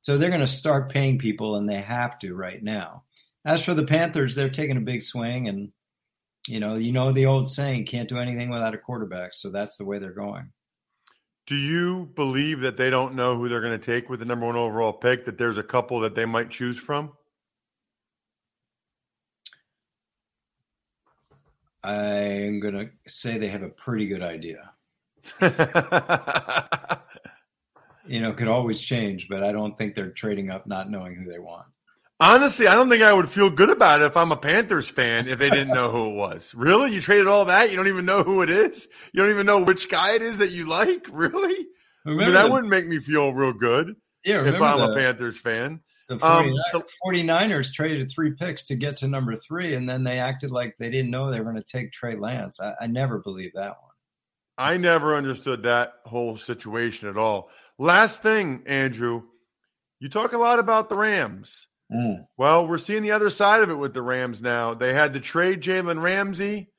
So 0.00 0.16
they're 0.16 0.30
going 0.30 0.40
to 0.40 0.46
start 0.46 0.92
paying 0.92 1.18
people, 1.18 1.56
and 1.56 1.68
they 1.68 1.80
have 1.80 2.18
to 2.20 2.34
right 2.34 2.62
now. 2.62 3.04
As 3.44 3.64
for 3.64 3.74
the 3.74 3.84
Panthers, 3.84 4.34
they're 4.34 4.48
taking 4.48 4.76
a 4.76 4.80
big 4.80 5.02
swing, 5.02 5.48
and 5.48 5.70
you 6.46 6.60
know, 6.60 6.76
you 6.76 6.92
know 6.92 7.12
the 7.12 7.26
old 7.26 7.48
saying, 7.48 7.86
"Can't 7.86 8.08
do 8.08 8.18
anything 8.18 8.50
without 8.50 8.74
a 8.74 8.78
quarterback." 8.78 9.34
So 9.34 9.50
that's 9.50 9.76
the 9.76 9.84
way 9.84 9.98
they're 9.98 10.12
going. 10.12 10.52
Do 11.46 11.56
you 11.56 12.10
believe 12.14 12.60
that 12.60 12.76
they 12.76 12.90
don't 12.90 13.14
know 13.14 13.36
who 13.36 13.48
they're 13.48 13.60
going 13.60 13.78
to 13.78 13.84
take 13.84 14.08
with 14.08 14.20
the 14.20 14.26
number 14.26 14.46
one 14.46 14.56
overall 14.56 14.92
pick? 14.92 15.24
That 15.24 15.38
there's 15.38 15.58
a 15.58 15.62
couple 15.62 16.00
that 16.00 16.14
they 16.14 16.24
might 16.24 16.50
choose 16.50 16.78
from? 16.78 17.12
I'm 21.82 22.60
going 22.60 22.74
to 22.74 22.90
say 23.10 23.38
they 23.38 23.48
have 23.48 23.62
a 23.62 23.68
pretty 23.68 24.06
good 24.06 24.22
idea. 24.22 24.72
you 28.06 28.20
know, 28.20 28.32
could 28.32 28.48
always 28.48 28.80
change, 28.80 29.28
but 29.28 29.44
I 29.44 29.52
don't 29.52 29.76
think 29.78 29.94
they're 29.94 30.10
trading 30.10 30.50
up 30.50 30.66
not 30.66 30.90
knowing 30.90 31.14
who 31.14 31.30
they 31.30 31.38
want. 31.38 31.66
Honestly, 32.20 32.66
I 32.66 32.74
don't 32.74 32.90
think 32.90 33.02
I 33.02 33.12
would 33.12 33.30
feel 33.30 33.48
good 33.48 33.70
about 33.70 34.02
it 34.02 34.06
if 34.06 34.16
I'm 34.16 34.32
a 34.32 34.36
Panthers 34.36 34.88
fan 34.88 35.28
if 35.28 35.38
they 35.38 35.50
didn't 35.50 35.68
know 35.68 35.92
who 35.92 36.10
it 36.10 36.16
was. 36.16 36.54
Really? 36.58 36.92
You 36.92 37.00
traded 37.00 37.28
all 37.28 37.44
that? 37.44 37.70
You 37.70 37.76
don't 37.76 37.86
even 37.86 38.06
know 38.06 38.24
who 38.24 38.42
it 38.42 38.50
is? 38.50 38.88
You 39.12 39.22
don't 39.22 39.30
even 39.30 39.46
know 39.46 39.60
which 39.60 39.88
guy 39.88 40.14
it 40.14 40.22
is 40.22 40.38
that 40.38 40.50
you 40.50 40.66
like? 40.66 41.06
Really? 41.12 41.66
I 42.04 42.10
mean, 42.10 42.32
that 42.32 42.46
the, 42.46 42.50
wouldn't 42.50 42.70
make 42.70 42.88
me 42.88 42.98
feel 42.98 43.32
real 43.32 43.52
good 43.52 43.94
yeah, 44.24 44.44
if 44.44 44.60
I'm 44.60 44.78
the, 44.78 44.90
a 44.90 44.94
Panthers 44.94 45.36
fan. 45.36 45.80
The 46.08 46.16
49ers, 46.16 46.74
um, 46.74 46.82
49ers, 47.06 47.72
traded 47.72 48.10
three 48.10 48.32
picks 48.32 48.64
to 48.64 48.76
get 48.76 48.96
to 48.98 49.08
number 49.08 49.36
three, 49.36 49.74
and 49.74 49.88
then 49.88 50.04
they 50.04 50.18
acted 50.18 50.50
like 50.50 50.74
they 50.78 50.88
didn't 50.88 51.10
know 51.10 51.30
they 51.30 51.40
were 51.40 51.52
going 51.52 51.62
to 51.62 51.62
take 51.62 51.92
Trey 51.92 52.16
Lance. 52.16 52.60
I, 52.60 52.74
I 52.80 52.86
never 52.86 53.18
believed 53.18 53.54
that 53.56 53.76
one. 53.82 53.88
I 54.56 54.76
never 54.78 55.14
understood 55.14 55.62
that 55.62 55.94
whole 56.04 56.36
situation 56.36 57.08
at 57.08 57.18
all. 57.18 57.50
Last 57.78 58.22
thing, 58.22 58.62
Andrew, 58.66 59.22
you 60.00 60.08
talk 60.08 60.32
a 60.32 60.38
lot 60.38 60.58
about 60.58 60.88
the 60.88 60.96
Rams. 60.96 61.68
Mm. 61.92 62.26
Well, 62.36 62.66
we're 62.66 62.78
seeing 62.78 63.02
the 63.02 63.12
other 63.12 63.30
side 63.30 63.62
of 63.62 63.70
it 63.70 63.76
with 63.76 63.94
the 63.94 64.02
Rams 64.02 64.42
now. 64.42 64.74
They 64.74 64.94
had 64.94 65.14
to 65.14 65.20
trade 65.20 65.62
Jalen 65.62 66.02
Ramsey 66.02 66.70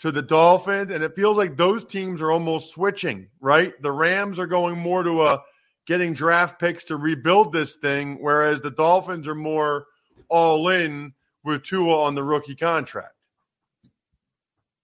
to 0.00 0.10
the 0.10 0.22
Dolphins, 0.22 0.92
and 0.92 1.04
it 1.04 1.14
feels 1.14 1.36
like 1.36 1.56
those 1.56 1.84
teams 1.84 2.20
are 2.20 2.32
almost 2.32 2.72
switching, 2.72 3.28
right? 3.40 3.74
The 3.82 3.92
Rams 3.92 4.38
are 4.38 4.46
going 4.46 4.78
more 4.78 5.02
to 5.02 5.22
a 5.22 5.42
getting 5.90 6.14
draft 6.14 6.60
picks 6.60 6.84
to 6.84 6.96
rebuild 6.96 7.52
this 7.52 7.74
thing, 7.74 8.18
whereas 8.20 8.60
the 8.60 8.70
Dolphins 8.70 9.26
are 9.26 9.34
more 9.34 9.86
all 10.28 10.68
in 10.68 11.14
with 11.42 11.64
Tua 11.64 12.04
on 12.04 12.14
the 12.14 12.22
rookie 12.22 12.54
contract. 12.54 13.16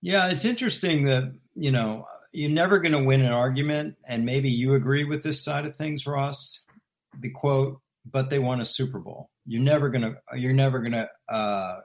Yeah, 0.02 0.28
it's 0.30 0.44
interesting 0.44 1.04
that, 1.04 1.32
you 1.54 1.70
know, 1.70 2.08
you're 2.32 2.50
never 2.50 2.80
going 2.80 2.90
to 2.90 3.04
win 3.04 3.20
an 3.20 3.30
argument, 3.30 3.94
and 4.08 4.24
maybe 4.24 4.50
you 4.50 4.74
agree 4.74 5.04
with 5.04 5.22
this 5.22 5.44
side 5.44 5.64
of 5.64 5.76
things, 5.76 6.08
Ross. 6.08 6.64
The 7.20 7.30
quote, 7.30 7.80
but 8.04 8.28
they 8.28 8.40
won 8.40 8.60
a 8.60 8.64
Super 8.64 8.98
Bowl. 8.98 9.30
You're 9.46 9.62
never 9.62 9.90
gonna 9.90 10.16
you're 10.34 10.52
never 10.52 10.80
gonna 10.80 11.08
uh, 11.28 11.76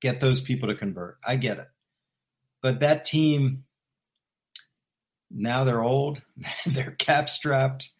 get 0.00 0.20
those 0.20 0.40
people 0.40 0.68
to 0.68 0.74
convert. 0.74 1.18
I 1.24 1.36
get 1.36 1.58
it, 1.58 1.68
but 2.62 2.80
that 2.80 3.04
team 3.04 3.64
now 5.30 5.64
they're 5.64 5.82
old, 5.82 6.20
they're 6.66 6.90
cap 6.90 7.30
strapped, 7.30 7.90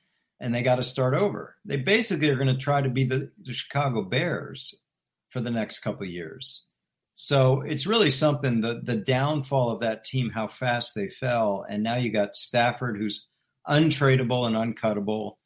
and 0.40 0.55
they 0.55 0.62
got 0.62 0.77
to 0.77 0.83
start 0.83 1.14
over. 1.14 1.57
They 1.64 1.77
basically 1.77 2.31
are 2.31 2.37
going 2.37 2.46
to 2.49 2.57
try 2.57 2.83
to 2.83 2.88
be 2.88 3.05
the, 3.05 3.31
the 3.42 3.53
Chicago 3.53 4.03
Bears 4.03 4.75
for 5.31 5.40
the 5.40 5.51
next 5.51 5.81
couple 5.81 6.07
years. 6.07 6.66
So 7.14 7.62
it's 7.62 7.87
really 7.87 8.11
something 8.11 8.61
the 8.61 8.83
the 8.85 8.96
downfall 8.96 9.70
of 9.70 9.81
that 9.81 10.05
team, 10.05 10.29
how 10.29 10.49
fast 10.49 10.94
they 10.94 11.09
fell, 11.09 11.64
and 11.66 11.83
now 11.83 11.96
you 11.96 12.11
got 12.11 12.37
Stafford, 12.37 12.99
who's 12.99 13.27
untradeable 13.66 14.46
and 14.46 14.55
uncuttable, 14.55 15.37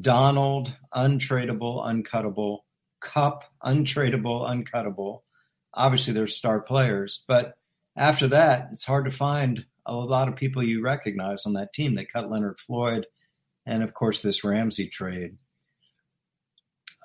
Donald, 0.00 0.72
untradeable, 0.94 1.84
uncuttable, 1.84 2.58
Kupp, 3.00 3.42
untradeable, 3.64 4.48
uncuttable. 4.48 5.22
Obviously, 5.74 6.12
they're 6.12 6.28
star 6.28 6.60
players, 6.60 7.24
but 7.26 7.54
after 7.96 8.28
that, 8.28 8.68
it's 8.72 8.84
hard 8.84 9.06
to 9.06 9.10
find 9.10 9.64
a 9.84 9.96
lot 9.96 10.28
of 10.28 10.36
people 10.36 10.62
you 10.62 10.80
recognize 10.80 11.44
on 11.44 11.54
that 11.54 11.72
team. 11.72 11.94
They 11.94 12.04
cut 12.04 12.30
Leonard 12.30 12.60
Floyd, 12.60 13.04
and 13.66 13.82
of 13.82 13.92
course, 13.94 14.22
this 14.22 14.44
Ramsey 14.44 14.88
trade. 14.88 15.38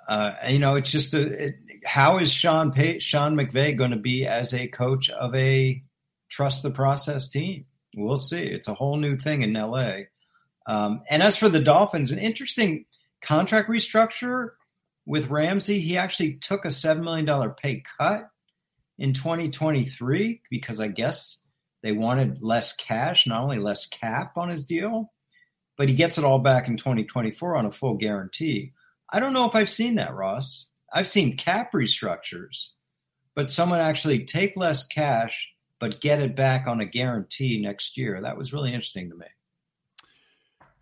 Uh, 0.08 0.34
you 0.50 0.60
know, 0.60 0.76
it's 0.76 0.92
just 0.92 1.14
a, 1.14 1.48
it, 1.48 1.56
how 1.86 2.18
is 2.18 2.32
Sean 2.32 2.72
Pay, 2.72 3.00
Sean 3.00 3.36
McVay 3.36 3.78
going 3.78 3.92
to 3.92 3.98
be 3.98 4.26
as 4.26 4.54
a 4.54 4.68
coach 4.68 5.10
of 5.10 5.34
a 5.36 5.82
trust 6.30 6.64
the 6.64 6.72
process 6.72 7.28
team? 7.30 7.66
We'll 7.96 8.18
see. 8.18 8.44
It's 8.44 8.68
a 8.68 8.74
whole 8.74 8.98
new 8.98 9.18
thing 9.18 9.42
in 9.42 9.54
LA. 9.54 9.94
Um, 10.68 11.02
and 11.10 11.24
as 11.24 11.36
for 11.36 11.50
the 11.50 11.60
Dolphins, 11.60 12.12
an 12.12 12.20
interesting 12.20 12.86
contract 13.22 13.70
restructure 13.70 14.52
with 15.06 15.30
Ramsey, 15.30 15.80
he 15.80 15.98
actually 15.98 16.36
took 16.36 16.66
a 16.66 16.70
$7 16.70 17.04
million 17.04 17.54
pay 17.62 17.84
cut 17.98 18.30
in 18.98 19.14
2023 19.14 20.42
because 20.50 20.80
I 20.80 20.88
guess 20.88 21.38
they 21.84 21.92
wanted 21.92 22.42
less 22.42 22.74
cash, 22.74 23.26
not 23.28 23.44
only 23.44 23.58
less 23.58 23.88
cap 23.88 24.38
on 24.38 24.50
his 24.50 24.66
deal, 24.66 25.12
but 25.82 25.90
he 25.90 25.96
gets 25.96 26.20
it 26.20 26.24
all 26.24 26.38
back 26.38 26.68
in 26.68 26.78
2024 26.78 27.56
on 27.56 27.66
a 27.66 27.72
full 27.72 27.96
guarantee. 27.96 28.72
I 29.10 29.20
don't 29.20 29.34
know 29.34 29.48
if 29.48 29.56
I've 29.56 29.68
seen 29.68 29.96
that, 29.96 30.14
Ross. 30.14 30.68
I've 30.94 31.08
seen 31.08 31.38
cap 31.38 31.74
restructures, 31.74 32.74
but 33.34 33.50
someone 33.50 33.80
actually 33.80 34.26
take 34.26 34.56
less 34.56 34.86
cash 34.86 35.48
but 35.80 36.00
get 36.00 36.22
it 36.22 36.36
back 36.36 36.68
on 36.68 36.82
a 36.82 36.86
guarantee 36.86 37.60
next 37.60 37.98
year. 37.98 38.22
That 38.22 38.38
was 38.38 38.54
really 38.54 38.76
interesting 38.76 39.10
to 39.10 39.16
me. 39.16 39.26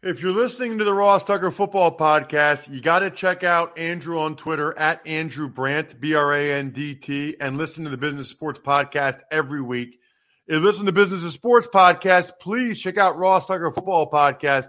If 0.03 0.21
you're 0.21 0.33
listening 0.33 0.79
to 0.79 0.83
the 0.83 0.93
Ross 0.93 1.23
Tucker 1.23 1.51
Football 1.51 1.95
Podcast, 1.95 2.69
you 2.69 2.81
got 2.81 2.99
to 2.99 3.09
check 3.09 3.45
out 3.45 3.79
Andrew 3.79 4.19
on 4.19 4.35
Twitter 4.35 4.77
at 4.77 5.07
Andrew 5.07 5.47
Brandt, 5.47 6.01
B 6.01 6.13
R 6.13 6.33
A 6.33 6.51
N 6.55 6.71
D 6.71 6.93
T, 6.93 7.37
and 7.39 7.57
listen 7.57 7.85
to 7.85 7.89
the 7.89 7.95
Business 7.95 8.27
Sports 8.27 8.59
Podcast 8.59 9.21
every 9.31 9.61
week. 9.61 9.97
If 10.45 10.55
you 10.55 10.59
listen 10.59 10.87
to 10.87 10.91
Business 10.91 11.23
and 11.23 11.31
Sports 11.31 11.69
Podcast, 11.73 12.31
please 12.41 12.77
check 12.77 12.97
out 12.97 13.17
Ross 13.17 13.47
Tucker 13.47 13.71
Football 13.71 14.11
Podcast. 14.11 14.65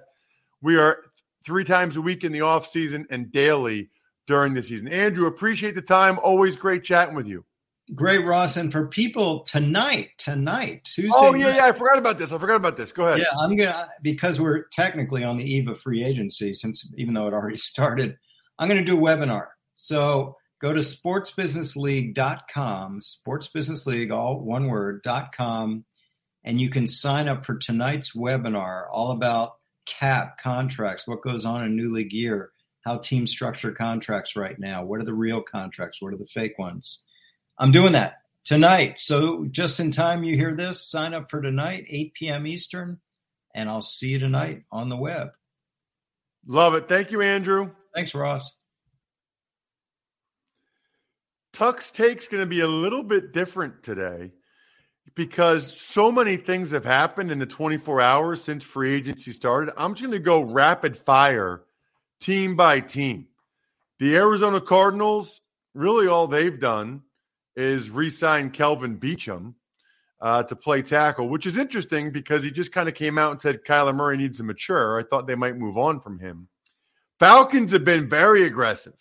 We 0.63 0.77
are 0.77 0.99
three 1.45 1.65
times 1.65 1.97
a 1.97 2.01
week 2.01 2.25
in 2.25 2.33
the 2.33 2.41
off 2.43 2.67
season 2.67 3.07
and 3.11 3.33
daily 3.33 3.91
during 4.27 4.55
the 4.55 4.63
season. 4.63 4.89
Andrew, 4.89 5.27
appreciate 5.27 5.75
the 5.75 5.83
time. 5.83 6.19
Always 6.19 6.57
great 6.57 6.85
chatting 6.85 7.15
with 7.15 7.27
you. 7.27 7.45
Great, 7.95 8.25
Ross. 8.25 8.57
And 8.57 8.71
for 8.71 8.87
people 8.87 9.41
tonight, 9.41 10.11
tonight, 10.17 10.85
Tuesday. 10.85 11.11
Oh 11.13 11.35
yeah, 11.35 11.47
night, 11.47 11.57
yeah. 11.57 11.67
I 11.67 11.73
forgot 11.73 11.99
about 11.99 12.19
this. 12.19 12.31
I 12.31 12.39
forgot 12.39 12.55
about 12.57 12.77
this. 12.77 12.93
Go 12.93 13.09
ahead. 13.09 13.19
Yeah, 13.19 13.33
I'm 13.37 13.57
gonna 13.57 13.89
because 14.01 14.41
we're 14.41 14.69
technically 14.69 15.25
on 15.25 15.37
the 15.37 15.45
eve 15.45 15.67
of 15.67 15.81
free 15.81 16.05
agency, 16.05 16.55
since 16.55 16.89
even 16.97 17.15
though 17.15 17.27
it 17.27 17.35
already 17.35 17.57
started, 17.57 18.17
I'm 18.59 18.69
gonna 18.69 18.85
do 18.85 18.97
a 18.97 19.01
webinar. 19.01 19.49
So 19.75 20.37
go 20.61 20.73
to 20.73 20.79
sportsbusinessleague.com, 20.79 23.01
sportsbusinessleague, 23.01 24.13
all 24.13 24.41
one 24.41 24.69
word, 24.69 25.03
dot 25.03 25.35
com, 25.35 25.85
and 26.45 26.61
you 26.61 26.71
can 26.71 26.87
sign 26.87 27.27
up 27.27 27.45
for 27.45 27.57
tonight's 27.57 28.15
webinar 28.15 28.85
all 28.89 29.11
about 29.11 29.55
cap 29.87 30.39
contracts, 30.39 31.07
what 31.07 31.23
goes 31.23 31.45
on 31.45 31.65
in 31.65 31.77
new 31.77 31.91
league 31.91 32.13
year, 32.13 32.53
how 32.85 32.99
teams 32.99 33.31
structure 33.31 33.73
contracts 33.73 34.37
right 34.37 34.59
now, 34.59 34.85
what 34.85 35.01
are 35.01 35.05
the 35.05 35.15
real 35.15 35.43
contracts, 35.43 36.01
what 36.01 36.15
are 36.15 36.19
the 36.19 36.27
fake 36.27 36.59
ones. 36.59 37.01
I'm 37.59 37.73
doing 37.73 37.93
that 37.93 38.23
tonight. 38.45 38.99
So 38.99 39.47
just 39.51 39.81
in 39.81 39.91
time 39.91 40.25
you 40.25 40.37
hear 40.37 40.55
this, 40.55 40.89
sign 40.91 41.15
up 41.15 41.31
for 41.31 41.43
tonight, 41.43 41.87
8 41.89 42.15
p.m. 42.15 42.47
Eastern, 42.47 43.01
and 43.55 43.69
I'll 43.69 43.83
see 43.83 44.11
you 44.11 44.19
tonight 44.19 44.63
on 44.73 44.89
the 44.89 44.97
web. 44.97 45.29
Love 46.47 46.75
it. 46.75 46.89
Thank 46.89 47.11
you, 47.11 47.21
Andrew. 47.21 47.71
Thanks, 47.95 48.15
Ross. 48.15 48.51
Tuck's 51.53 51.91
take's 51.91 52.29
going 52.29 52.43
to 52.43 52.47
be 52.47 52.61
a 52.61 52.69
little 52.69 53.03
bit 53.03 53.33
different 53.33 53.83
today 53.83 54.31
because 55.15 55.77
so 55.77 56.11
many 56.11 56.37
things 56.37 56.71
have 56.71 56.85
happened 56.85 57.31
in 57.31 57.39
the 57.39 57.47
24 57.47 58.01
hours 58.01 58.43
since 58.43 58.65
free 58.65 58.95
agency 58.95 59.33
started. 59.33 59.75
I'm 59.77 59.95
just 59.95 60.03
going 60.03 60.13
to 60.13 60.19
go 60.19 60.43
rapid 60.43 60.97
fire, 60.97 61.63
team 62.21 62.57
by 62.57 62.81
team. 62.81 63.27
The 63.99 64.17
Arizona 64.17 64.61
Cardinals, 64.61 65.41
really 65.75 66.07
all 66.07 66.27
they've 66.27 66.59
done 66.59 67.03
is 67.57 67.91
re 67.91 68.11
sign 68.11 68.51
Kelvin 68.51 68.99
Beachum 68.99 69.55
uh, 70.21 70.43
to 70.45 70.57
play 70.57 70.83
tackle, 70.83 71.29
which 71.29 71.47
is 71.47 71.59
interesting 71.59 72.11
because 72.11 72.43
he 72.43 72.51
just 72.51 72.73
kind 72.73 72.89
of 72.89 72.95
came 72.95 73.19
out 73.19 73.33
and 73.33 73.43
said 73.43 73.65
Kyler 73.65 73.95
Murray 73.95 74.17
needs 74.17 74.39
to 74.39 74.45
mature. 74.45 74.99
I 74.99 75.03
thought 75.03 75.27
they 75.27 75.35
might 75.35 75.57
move 75.57 75.77
on 75.77 76.01
from 76.01 76.19
him. 76.19 76.49
Falcons 77.19 77.73
have 77.73 77.85
been 77.85 78.09
very 78.09 78.45
aggressive. 78.45 78.95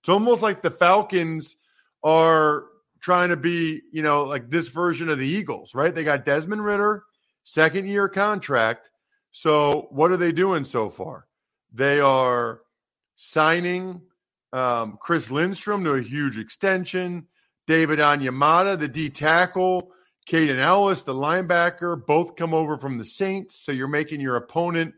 It's 0.00 0.08
almost 0.08 0.42
like 0.42 0.62
the 0.62 0.70
Falcons 0.70 1.56
are 2.02 2.64
trying 3.04 3.28
to 3.28 3.36
be, 3.36 3.82
you 3.92 4.02
know, 4.02 4.24
like 4.24 4.48
this 4.48 4.68
version 4.68 5.10
of 5.10 5.18
the 5.18 5.28
Eagles, 5.28 5.74
right? 5.74 5.94
They 5.94 6.04
got 6.04 6.24
Desmond 6.24 6.64
Ridder, 6.64 7.02
second 7.42 7.86
year 7.86 8.08
contract. 8.08 8.88
So 9.30 9.88
what 9.90 10.10
are 10.10 10.16
they 10.16 10.32
doing 10.32 10.64
so 10.64 10.88
far? 10.88 11.26
They 11.74 12.00
are 12.00 12.60
signing 13.16 14.00
um, 14.54 14.96
Chris 14.98 15.30
Lindstrom 15.30 15.84
to 15.84 15.92
a 15.92 16.00
huge 16.00 16.38
extension. 16.38 17.26
David 17.66 17.98
Onyemata, 17.98 18.78
the 18.78 18.88
D 18.88 19.10
tackle, 19.10 19.90
Kaden 20.26 20.58
Elliss, 20.58 21.02
the 21.02 21.12
linebacker, 21.12 22.06
both 22.06 22.36
come 22.36 22.54
over 22.54 22.78
from 22.78 22.96
the 22.96 23.04
Saints. 23.04 23.62
So 23.62 23.72
you're 23.72 23.86
making 23.86 24.22
your 24.22 24.36
opponent 24.36 24.94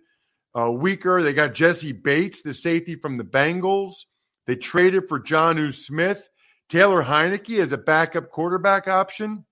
uh, 0.56 0.70
weaker. 0.70 1.22
They 1.22 1.32
got 1.32 1.54
Jessie 1.54 1.90
Bates, 1.90 2.42
the 2.42 2.54
safety 2.54 2.94
from 2.94 3.16
the 3.16 3.24
Bengals. 3.24 4.04
They 4.46 4.54
traded 4.54 5.08
for 5.08 5.18
Jonnu 5.18 5.74
Smith. 5.74 6.28
Taylor 6.68 7.02
Heinicke 7.02 7.60
as 7.60 7.72
a 7.72 7.78
backup 7.78 8.30
quarterback 8.30 8.88
option. 8.88 9.44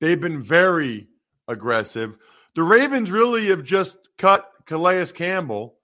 They've 0.00 0.20
been 0.20 0.42
very 0.42 1.08
aggressive. 1.46 2.16
The 2.54 2.62
Ravens 2.62 3.10
really 3.10 3.48
have 3.48 3.64
just 3.64 3.96
cut 4.18 4.50
Calais 4.66 5.06
Campbell 5.14 5.76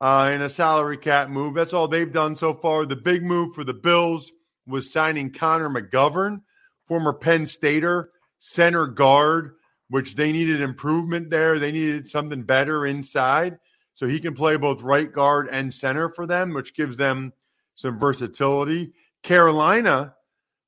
uh, 0.00 0.30
in 0.34 0.42
a 0.42 0.48
salary 0.48 0.96
cap 0.96 1.28
move. 1.28 1.54
That's 1.54 1.72
all 1.72 1.88
they've 1.88 2.12
done 2.12 2.36
so 2.36 2.54
far. 2.54 2.86
The 2.86 2.96
big 2.96 3.22
move 3.22 3.54
for 3.54 3.64
the 3.64 3.74
Bills 3.74 4.30
was 4.66 4.92
signing 4.92 5.32
Connor 5.32 5.68
McGovern, 5.68 6.42
former 6.88 7.12
Penn 7.12 7.46
Stater, 7.46 8.10
center 8.38 8.86
guard, 8.86 9.52
which 9.88 10.16
they 10.16 10.32
needed 10.32 10.60
improvement 10.60 11.30
there. 11.30 11.58
They 11.58 11.72
needed 11.72 12.08
something 12.08 12.42
better 12.42 12.86
inside. 12.86 13.58
So 13.94 14.06
he 14.06 14.20
can 14.20 14.34
play 14.34 14.56
both 14.56 14.82
right 14.82 15.10
guard 15.10 15.48
and 15.50 15.72
center 15.72 16.10
for 16.10 16.26
them, 16.26 16.52
which 16.52 16.74
gives 16.74 16.96
them 16.96 17.32
some 17.74 17.98
versatility. 17.98 18.92
Carolina 19.26 20.14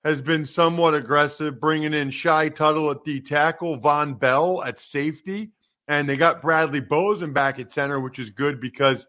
has 0.03 0.21
been 0.21 0.44
somewhat 0.44 0.92
aggressive, 0.92 1.61
bringing 1.61 1.94
in 1.94 2.11
Shy 2.11 2.49
Tuttle 2.49 2.90
at 2.90 3.05
D 3.05 3.21
tackle, 3.21 3.79
Vonn 3.79 4.18
Bell 4.18 4.64
at 4.64 4.81
safety, 4.81 5.53
and 5.87 6.09
they 6.09 6.16
got 6.16 6.42
Bradley 6.42 6.81
Bozeman 6.81 7.33
back 7.33 7.61
at 7.61 7.71
center, 7.71 8.01
which 8.01 8.18
is 8.18 8.31
good 8.31 8.61
because 8.61 9.07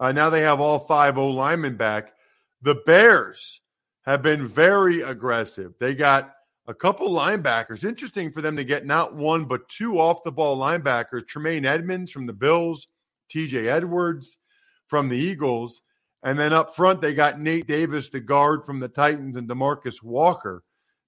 uh, 0.00 0.12
now 0.12 0.30
they 0.30 0.40
have 0.40 0.58
all 0.58 0.78
five 0.78 1.18
O 1.18 1.28
linemen 1.28 1.76
back. 1.76 2.14
The 2.62 2.76
Bears 2.86 3.60
have 4.06 4.22
been 4.22 4.46
very 4.46 5.02
aggressive. 5.02 5.74
They 5.78 5.94
got 5.94 6.32
a 6.66 6.72
couple 6.72 7.10
linebackers. 7.10 7.84
Interesting 7.84 8.32
for 8.32 8.40
them 8.40 8.56
to 8.56 8.64
get 8.64 8.86
not 8.86 9.14
one, 9.14 9.44
but 9.44 9.68
two 9.68 10.00
off 10.00 10.24
the 10.24 10.32
ball 10.32 10.56
linebackers 10.56 11.28
Tremaine 11.28 11.66
Edmunds 11.66 12.10
from 12.10 12.24
the 12.24 12.32
Bills, 12.32 12.86
TJ 13.30 13.66
Edwards 13.66 14.38
from 14.86 15.10
the 15.10 15.18
Eagles. 15.18 15.82
And 16.22 16.38
then 16.38 16.52
up 16.52 16.76
front, 16.76 17.00
they 17.00 17.14
got 17.14 17.40
Nate 17.40 17.66
Davis, 17.66 18.10
the 18.10 18.20
guard 18.20 18.64
from 18.64 18.78
the 18.78 18.88
Titans, 18.88 19.36
and 19.36 19.48
Demarcus 19.48 20.02
Walker, 20.02 20.62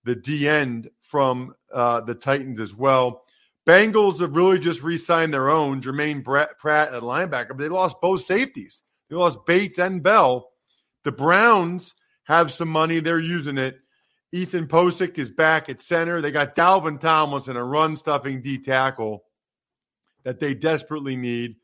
the 0.04 0.16
D 0.16 0.48
end 0.48 0.90
from 1.02 1.54
uh, 1.72 2.00
the 2.00 2.14
Titans 2.14 2.60
as 2.60 2.74
well. 2.74 3.22
Bengals 3.66 4.20
have 4.20 4.36
really 4.36 4.58
just 4.58 4.82
re 4.82 4.98
signed 4.98 5.32
their 5.32 5.50
own, 5.50 5.80
Germaine 5.80 6.22
Pratt 6.22 6.50
at 6.92 7.02
linebacker, 7.02 7.48
but 7.50 7.58
they 7.58 7.68
lost 7.68 8.00
both 8.00 8.22
safeties. 8.22 8.82
They 9.08 9.16
lost 9.16 9.46
Bates 9.46 9.78
and 9.78 10.02
Bell. 10.02 10.50
The 11.04 11.12
Browns 11.12 11.94
have 12.24 12.52
some 12.52 12.68
money. 12.68 13.00
They're 13.00 13.18
using 13.18 13.58
it. 13.58 13.78
Ethan 14.32 14.66
Pocic 14.66 15.16
is 15.18 15.30
back 15.30 15.68
at 15.68 15.80
center. 15.80 16.20
They 16.20 16.32
got 16.32 16.56
Dalvin 16.56 16.98
Tomlinson, 16.98 17.56
a 17.56 17.64
run 17.64 17.94
stuffing 17.94 18.42
D 18.42 18.58
tackle 18.58 19.24
that 20.24 20.40
they 20.40 20.54
desperately 20.54 21.16
need. 21.16 21.56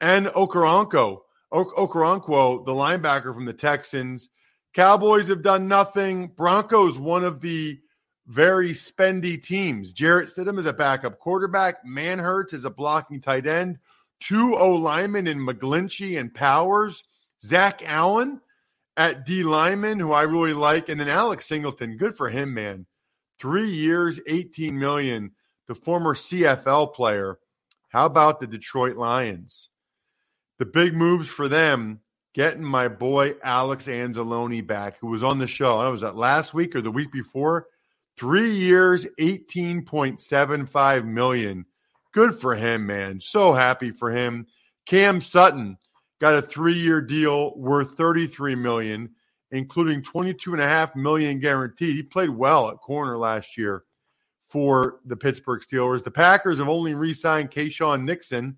And 0.00 0.26
Okoronkwo, 0.26 1.20
Okoronkwo, 1.52 2.64
the 2.64 2.72
linebacker 2.72 3.34
from 3.34 3.44
the 3.44 3.52
Texans. 3.52 4.28
Cowboys 4.74 5.28
have 5.28 5.42
done 5.42 5.68
nothing. 5.68 6.28
Broncos, 6.28 6.98
one 6.98 7.24
of 7.24 7.40
the 7.40 7.80
very 8.26 8.70
spendy 8.70 9.42
teams. 9.42 9.92
Jarrett 9.92 10.28
Stidham 10.28 10.58
is 10.58 10.66
a 10.66 10.72
backup 10.72 11.18
quarterback. 11.18 11.84
Manhertz 11.86 12.52
is 12.52 12.64
a 12.64 12.70
blocking 12.70 13.20
tight 13.20 13.46
end. 13.46 13.78
Two 14.20 14.56
O 14.56 14.72
linemen 14.74 15.26
in 15.26 15.38
McGlinchey 15.38 16.18
and 16.18 16.34
Powers. 16.34 17.04
Zach 17.42 17.82
Allen 17.86 18.40
at 18.96 19.24
D 19.24 19.42
lineman, 19.42 20.00
who 20.00 20.12
I 20.12 20.22
really 20.22 20.54
like, 20.54 20.88
and 20.88 20.98
then 20.98 21.08
Alex 21.08 21.46
Singleton. 21.46 21.96
Good 21.96 22.16
for 22.16 22.28
him, 22.28 22.54
man. 22.54 22.86
Three 23.38 23.70
years, 23.70 24.20
18 24.26 24.78
million. 24.78 25.32
The 25.68 25.74
former 25.74 26.14
CFL 26.14 26.94
player. 26.94 27.38
How 27.88 28.06
about 28.06 28.40
the 28.40 28.46
Detroit 28.46 28.96
Lions? 28.96 29.68
The 30.58 30.66
big 30.66 30.94
moves 30.94 31.28
for 31.28 31.48
them 31.48 32.00
getting 32.34 32.64
my 32.64 32.88
boy 32.88 33.34
Alex 33.42 33.86
Anzalone 33.86 34.66
back, 34.66 34.98
who 34.98 35.08
was 35.08 35.24
on 35.24 35.38
the 35.38 35.46
show. 35.46 35.78
I 35.78 35.88
was 35.88 36.02
that 36.02 36.16
last 36.16 36.52
week 36.52 36.76
or 36.76 36.82
the 36.82 36.90
week 36.90 37.10
before. 37.12 37.66
Three 38.18 38.50
years, 38.50 39.06
18.75 39.20 41.06
million. 41.06 41.66
Good 42.12 42.38
for 42.38 42.54
him, 42.54 42.86
man. 42.86 43.20
So 43.20 43.52
happy 43.52 43.90
for 43.90 44.10
him. 44.10 44.46
Cam 44.86 45.20
Sutton, 45.20 45.76
got 46.20 46.34
a 46.34 46.42
three-year 46.42 47.02
deal 47.02 47.56
worth 47.56 47.96
33 47.96 48.54
million, 48.54 49.10
including 49.50 50.02
22 50.02 50.52
and 50.52 50.62
a 50.62 50.68
half 50.68 50.96
million 50.96 51.40
guaranteed. 51.40 51.94
He 51.94 52.02
played 52.02 52.30
well 52.30 52.68
at 52.68 52.78
corner 52.78 53.18
last 53.18 53.56
year 53.56 53.84
for 54.46 55.00
the 55.04 55.16
Pittsburgh 55.16 55.62
Steelers. 55.62 56.04
The 56.04 56.10
Packers 56.10 56.58
have 56.58 56.68
only 56.68 56.94
re-signed 56.94 57.50
Keisean 57.50 58.04
Nixon. 58.04 58.56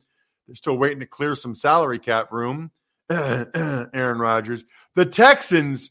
They're 0.48 0.56
still 0.56 0.78
waiting 0.78 1.00
to 1.00 1.06
clear 1.06 1.36
some 1.36 1.54
salary 1.54 1.98
cap 1.98 2.32
room. 2.32 2.70
Aaron 3.10 4.18
Rodgers. 4.18 4.64
The 4.94 5.06
Texans, 5.06 5.90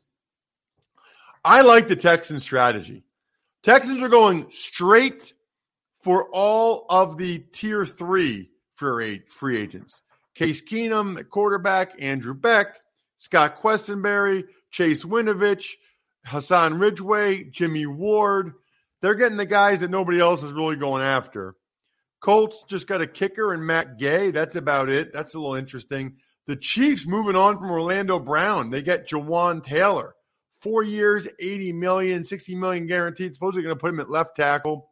I 1.45 1.61
like 1.61 1.87
the 1.87 1.95
Texans 1.95 2.43
strategy. 2.43 3.03
Texans 3.63 4.01
are 4.01 4.09
going 4.09 4.47
straight 4.49 5.31
for 6.01 6.27
all 6.31 6.85
of 6.89 7.17
the 7.17 7.39
tier 7.39 7.85
three 7.85 8.49
free 8.75 9.57
agents. 9.57 10.01
Case 10.35 10.61
Keenum 10.61 11.19
at 11.19 11.29
quarterback, 11.29 11.93
Andrew 11.99 12.33
Beck, 12.33 12.77
Scott 13.17 13.61
Quessenberry, 13.61 14.45
Chase 14.71 15.03
Winovich, 15.03 15.71
Hassan 16.25 16.77
Ridgeway, 16.79 17.45
Jimmy 17.45 17.85
Ward. 17.85 18.53
They're 19.01 19.15
getting 19.15 19.37
the 19.37 19.45
guys 19.45 19.79
that 19.79 19.91
nobody 19.91 20.19
else 20.19 20.43
is 20.43 20.51
really 20.51 20.75
going 20.75 21.03
after. 21.03 21.55
Colts 22.19 22.63
just 22.67 22.87
got 22.87 23.01
a 23.01 23.07
kicker 23.07 23.53
and 23.53 23.65
Matt 23.65 23.97
Gay. 23.97 24.31
That's 24.31 24.55
about 24.55 24.89
it. 24.89 25.13
That's 25.13 25.33
a 25.33 25.39
little 25.39 25.55
interesting. 25.55 26.15
The 26.47 26.55
Chiefs 26.55 27.05
moving 27.05 27.35
on 27.35 27.57
from 27.57 27.69
Orlando 27.69 28.19
Brown. 28.19 28.69
They 28.69 28.81
get 28.81 29.09
Jawaan 29.09 29.63
Taylor. 29.63 30.15
Four 30.61 30.83
years, 30.83 31.27
80 31.39 31.73
million, 31.73 32.23
60 32.23 32.55
million 32.55 32.87
guaranteed. 32.87 33.35
Supposedly 33.35 33.63
going 33.63 33.75
to 33.75 33.79
put 33.79 33.91
him 33.91 33.99
at 33.99 34.09
left 34.09 34.35
tackle. 34.35 34.89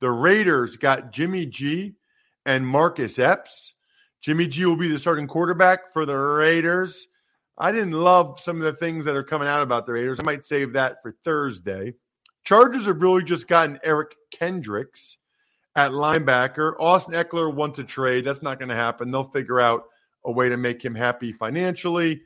The 0.00 0.10
Raiders 0.10 0.76
got 0.76 1.12
Jimmy 1.12 1.46
G 1.46 1.94
and 2.44 2.66
Marcus 2.66 3.18
Epps. 3.18 3.74
Jimmy 4.20 4.46
G 4.46 4.64
will 4.64 4.76
be 4.76 4.88
the 4.88 4.98
starting 4.98 5.28
quarterback 5.28 5.92
for 5.92 6.04
the 6.04 6.16
Raiders. 6.16 7.06
I 7.56 7.70
didn't 7.70 7.92
love 7.92 8.40
some 8.40 8.56
of 8.56 8.64
the 8.64 8.72
things 8.72 9.04
that 9.04 9.14
are 9.14 9.22
coming 9.22 9.46
out 9.46 9.62
about 9.62 9.86
the 9.86 9.92
Raiders. 9.92 10.18
I 10.18 10.24
might 10.24 10.44
save 10.44 10.72
that 10.72 10.96
for 11.02 11.14
Thursday. 11.24 11.94
Chargers 12.42 12.86
have 12.86 13.00
really 13.00 13.22
just 13.22 13.46
gotten 13.46 13.78
Eric 13.84 14.16
Kendricks 14.32 15.18
at 15.76 15.92
linebacker. 15.92 16.74
Austin 16.78 17.14
Ekeler 17.14 17.52
wants 17.52 17.78
a 17.78 17.84
trade. 17.84 18.24
That's 18.24 18.42
not 18.42 18.58
going 18.58 18.68
to 18.68 18.74
happen. 18.74 19.10
They'll 19.10 19.24
figure 19.24 19.60
out 19.60 19.84
a 20.24 20.30
way 20.30 20.48
to 20.48 20.56
make 20.56 20.84
him 20.84 20.94
happy 20.94 21.32
financially. 21.32 22.22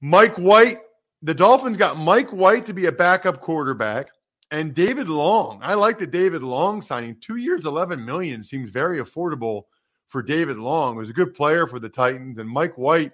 Mike 0.00 0.36
White, 0.36 0.78
the 1.22 1.34
Dolphins 1.34 1.76
got 1.76 1.98
Mike 1.98 2.30
White 2.30 2.66
to 2.66 2.74
be 2.74 2.86
a 2.86 2.92
backup 2.92 3.40
quarterback 3.40 4.08
and 4.50 4.74
David 4.74 5.08
Long. 5.08 5.60
I 5.62 5.74
like 5.74 5.98
the 5.98 6.06
David 6.06 6.42
Long 6.42 6.82
signing. 6.82 7.16
Two 7.20 7.36
years, 7.36 7.66
11 7.66 8.04
million 8.04 8.42
seems 8.42 8.70
very 8.70 8.98
affordable 8.98 9.64
for 10.08 10.22
David 10.22 10.56
Long. 10.56 10.94
He 10.94 10.98
was 10.98 11.10
a 11.10 11.14
good 11.14 11.34
player 11.34 11.66
for 11.66 11.78
the 11.78 11.88
Titans, 11.88 12.38
and 12.38 12.48
Mike 12.48 12.76
White 12.76 13.12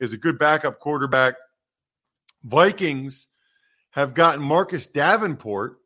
is 0.00 0.12
a 0.12 0.18
good 0.18 0.38
backup 0.38 0.78
quarterback. 0.78 1.34
Vikings 2.44 3.26
have 3.90 4.14
gotten 4.14 4.42
Marcus 4.42 4.86
Davenport, 4.86 5.77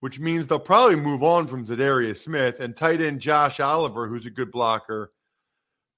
which 0.00 0.18
means 0.18 0.46
they'll 0.46 0.58
probably 0.58 0.96
move 0.96 1.22
on 1.22 1.46
from 1.46 1.66
Za'Darius 1.66 2.24
Smith 2.24 2.58
and 2.58 2.74
tight 2.74 3.00
end 3.00 3.20
Josh 3.20 3.60
Oliver, 3.60 4.08
who's 4.08 4.26
a 4.26 4.30
good 4.30 4.50
blocker. 4.50 5.12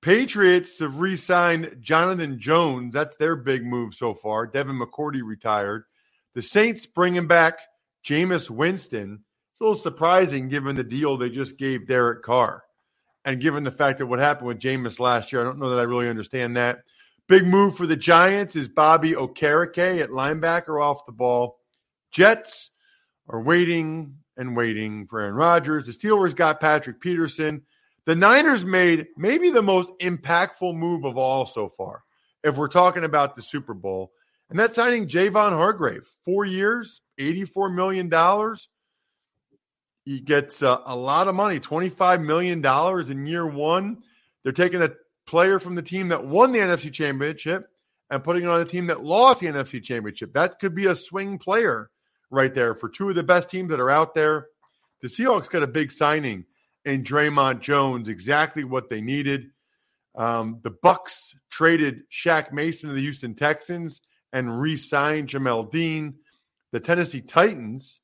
Patriots 0.03 0.81
have 0.81 0.99
re 0.99 1.15
signed 1.15 1.77
Jonathan 1.81 2.41
Jones. 2.41 2.93
That's 2.93 3.17
their 3.17 3.37
big 3.37 3.65
move 3.65 3.95
so 3.95 4.15
far. 4.15 4.47
Devin 4.47 4.79
McCourty 4.79 5.23
retired. 5.25 5.85
The 6.35 6.43
Saints 6.43 6.87
bringing 6.87 7.29
back 7.29 7.61
Jameis 8.05 8.51
Winston. 8.51 9.23
It's 9.53 9.61
a 9.61 9.65
little 9.65 9.77
surprising 9.77 10.49
given 10.49 10.75
the 10.75 10.83
deal 10.83 11.17
they 11.17 11.31
just 11.31 11.57
gave 11.57 11.87
Derek 11.87 12.23
Carr. 12.23 12.65
And 13.25 13.41
given 13.41 13.63
the 13.63 13.71
fact 13.71 13.99
that 13.99 14.07
what 14.07 14.19
happened 14.19 14.49
with 14.49 14.59
Jameis 14.59 14.99
last 14.99 15.31
year, 15.31 15.41
I 15.41 15.45
don't 15.45 15.61
know 15.61 15.71
that 15.71 15.79
I 15.79 15.85
really 15.85 16.09
understand 16.09 16.57
that. 16.57 16.81
Big 17.29 17.47
move 17.47 17.77
for 17.77 17.87
the 17.87 17.97
Giants 17.97 18.57
is 18.57 18.69
Bobby 18.69 19.13
Okereke 19.13 20.01
at 20.01 20.11
linebacker 20.11 20.83
off 20.83 21.07
the 21.07 21.13
ball. 21.13 21.61
Jets 22.11 22.72
are 23.29 23.43
waiting 23.43 24.17
and 24.37 24.57
waiting 24.57 25.07
for 25.07 25.21
Aaron 25.21 25.35
Rodgers. 25.35 25.87
The 25.87 25.93
Steelers 25.93 26.35
got 26.35 26.61
Patrick 26.61 27.01
Peterson. 27.01 27.63
The 28.07 28.17
Niners 28.17 28.67
made 28.67 29.07
maybe 29.17 29.51
the 29.51 29.63
most 29.63 29.93
impactful 30.01 30.75
move 30.77 31.05
of 31.05 31.17
all 31.17 31.47
so 31.47 31.69
far, 31.69 32.03
if 32.43 32.57
we're 32.57 32.69
talking 32.69 33.05
about 33.05 33.37
the 33.37 33.43
Super 33.43 33.75
Bowl. 33.75 34.13
And 34.51 34.59
that's 34.59 34.75
signing 34.75 35.09
Javon 35.09 35.53
Hargrave, 35.53 36.07
four 36.25 36.45
years, 36.45 37.01
$84 37.19 37.75
million. 37.75 38.11
He 40.05 40.21
gets 40.21 40.63
uh, 40.63 40.79
a 40.85 40.97
lot 40.97 41.29
of 41.29 41.35
money, 41.35 41.61
$25 41.61 42.25
million 42.25 42.65
in 43.11 43.27
year 43.27 43.47
one. 43.47 44.03
They're 44.43 44.53
taking 44.53 44.83
a 44.83 44.91
player 45.27 45.61
from 45.61 45.77
the 45.77 45.83
team 45.83 46.09
that 46.09 46.27
won 46.27 46.51
the 46.51 46.59
NFC 46.59 46.93
Championship 46.93 47.67
and 48.11 48.25
putting 48.25 48.43
it 48.43 48.49
on 48.49 48.59
the 48.59 48.65
team 48.65 48.89
that 48.89 49.05
lost 49.05 49.41
the 49.41 49.47
NFC 49.47 49.83
Championship. 49.83 50.33
That 50.35 50.59
could 50.59 50.75
be 50.75 50.87
a 50.87 50.97
swing 50.97 51.39
player 51.39 51.89
right 52.33 52.53
there 52.53 52.75
for 52.75 52.89
two 52.89 53.11
of 53.11 53.15
the 53.15 53.23
best 53.23 53.51
teams 53.51 53.71
that 53.71 53.79
are 53.79 53.91
out 53.91 54.15
there. 54.15 54.49
The 55.03 55.09
Seahawks 55.09 55.49
got 55.49 55.63
a 55.63 55.69
big 55.69 55.93
signing 55.93 56.47
in 56.85 57.05
Dre'Mont 57.05 57.61
Jones, 57.61 58.09
exactly 58.09 58.65
what 58.65 58.89
they 58.89 59.01
needed. 59.01 59.51
Um, 60.17 60.61
the 60.63 60.71
Bucs 60.71 61.35
traded 61.51 62.03
Shaq 62.11 62.53
Mason 62.53 62.89
to 62.89 62.95
the 62.95 63.01
Houston 63.01 63.35
Texans 63.35 64.01
and 64.33 64.61
re-signed 64.61 65.29
Jamel 65.29 65.71
Dean. 65.71 66.15
The 66.73 66.81
Tennessee 66.81 67.21
Titans 67.21 68.01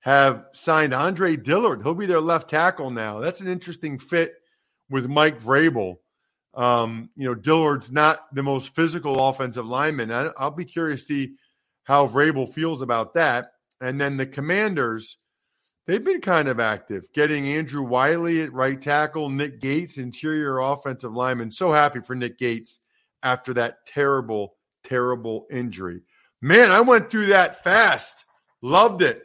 have 0.00 0.44
signed 0.52 0.92
Andre 0.92 1.36
Dillard. 1.36 1.82
He'll 1.82 1.94
be 1.94 2.06
their 2.06 2.20
left 2.20 2.50
tackle 2.50 2.90
now. 2.90 3.20
That's 3.20 3.40
an 3.40 3.48
interesting 3.48 3.98
fit 3.98 4.34
with 4.90 5.06
Mike 5.06 5.40
Vrabel. 5.40 5.96
Um, 6.54 7.08
you 7.16 7.26
know, 7.26 7.34
Dillard's 7.34 7.90
not 7.90 8.20
the 8.34 8.42
most 8.42 8.74
physical 8.74 9.28
offensive 9.28 9.66
lineman. 9.66 10.10
I, 10.10 10.30
will 10.38 10.50
be 10.50 10.66
curious 10.66 11.04
to 11.04 11.06
see 11.06 11.34
how 11.84 12.06
Vrabel 12.06 12.52
feels 12.52 12.82
about 12.82 13.14
that. 13.14 13.52
And 13.82 14.00
then 14.00 14.16
the 14.16 14.26
Commanders, 14.26 15.18
they've 15.86 16.02
been 16.02 16.20
kind 16.20 16.46
of 16.46 16.60
active, 16.60 17.12
getting 17.12 17.46
Andrew 17.48 17.82
Wylie 17.82 18.42
at 18.42 18.52
right 18.52 18.80
tackle, 18.80 19.28
Nick 19.28 19.60
Gates, 19.60 19.98
interior 19.98 20.58
offensive 20.60 21.12
lineman. 21.12 21.50
So 21.50 21.72
happy 21.72 22.00
for 22.00 22.14
Nick 22.14 22.38
Gates 22.38 22.80
after 23.24 23.54
that 23.54 23.84
terrible, 23.86 24.54
terrible 24.84 25.46
injury. 25.50 26.02
Man, 26.40 26.70
I 26.70 26.80
went 26.80 27.10
through 27.10 27.26
that 27.26 27.64
fast. 27.64 28.24
Loved 28.62 29.02
it. 29.02 29.24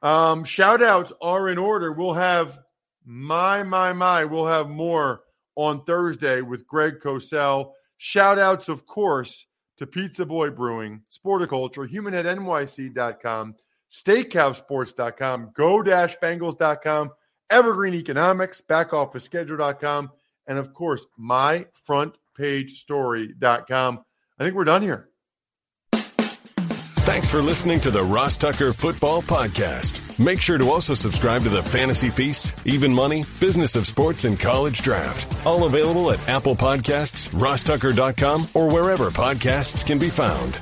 Um, 0.00 0.44
shout 0.44 0.82
outs 0.82 1.12
are 1.20 1.48
in 1.48 1.58
order. 1.58 1.92
We'll 1.92 2.14
have 2.14 2.58
my, 3.04 3.62
my, 3.62 3.92
my, 3.92 4.24
we'll 4.24 4.46
have 4.46 4.70
more 4.70 5.20
on 5.54 5.84
Thursday 5.84 6.40
with 6.40 6.66
Greg 6.66 7.00
Cosell. 7.02 7.72
Shout 7.98 8.38
outs, 8.38 8.68
of 8.68 8.86
course, 8.86 9.46
to 9.78 9.86
Pizza 9.86 10.24
Boy 10.24 10.50
Brewing, 10.50 11.02
Sporticulture, 11.10 11.90
HumanHeadNYC.com, 11.90 13.54
SteakhouseSports.com, 13.96 15.52
Go-Bengals.com, 15.54 17.10
Evergreen 17.48 17.94
Economics, 17.94 18.60
BackOfficeSchedule.com, 18.68 20.10
and 20.46 20.58
of 20.58 20.74
course, 20.74 21.06
MyFrontPageStory.com. 21.18 24.04
I 24.38 24.44
think 24.44 24.54
we're 24.54 24.64
done 24.64 24.82
here. 24.82 25.08
Thanks 27.06 27.30
for 27.30 27.40
listening 27.40 27.78
to 27.80 27.92
the 27.92 28.02
Ross 28.02 28.36
Tucker 28.36 28.72
Football 28.72 29.22
Podcast. 29.22 30.18
Make 30.18 30.40
sure 30.40 30.58
to 30.58 30.70
also 30.70 30.94
subscribe 30.94 31.44
to 31.44 31.48
the 31.48 31.62
Fantasy 31.62 32.10
Feast, 32.10 32.58
Even 32.66 32.92
Money, 32.92 33.24
Business 33.38 33.76
of 33.76 33.86
Sports, 33.86 34.24
and 34.24 34.38
College 34.38 34.82
Draft. 34.82 35.46
All 35.46 35.64
available 35.64 36.10
at 36.10 36.28
Apple 36.28 36.56
Podcasts, 36.56 37.28
rosstucker.com, 37.28 38.48
or 38.54 38.68
wherever 38.68 39.10
podcasts 39.10 39.86
can 39.86 40.00
be 40.00 40.10
found. 40.10 40.58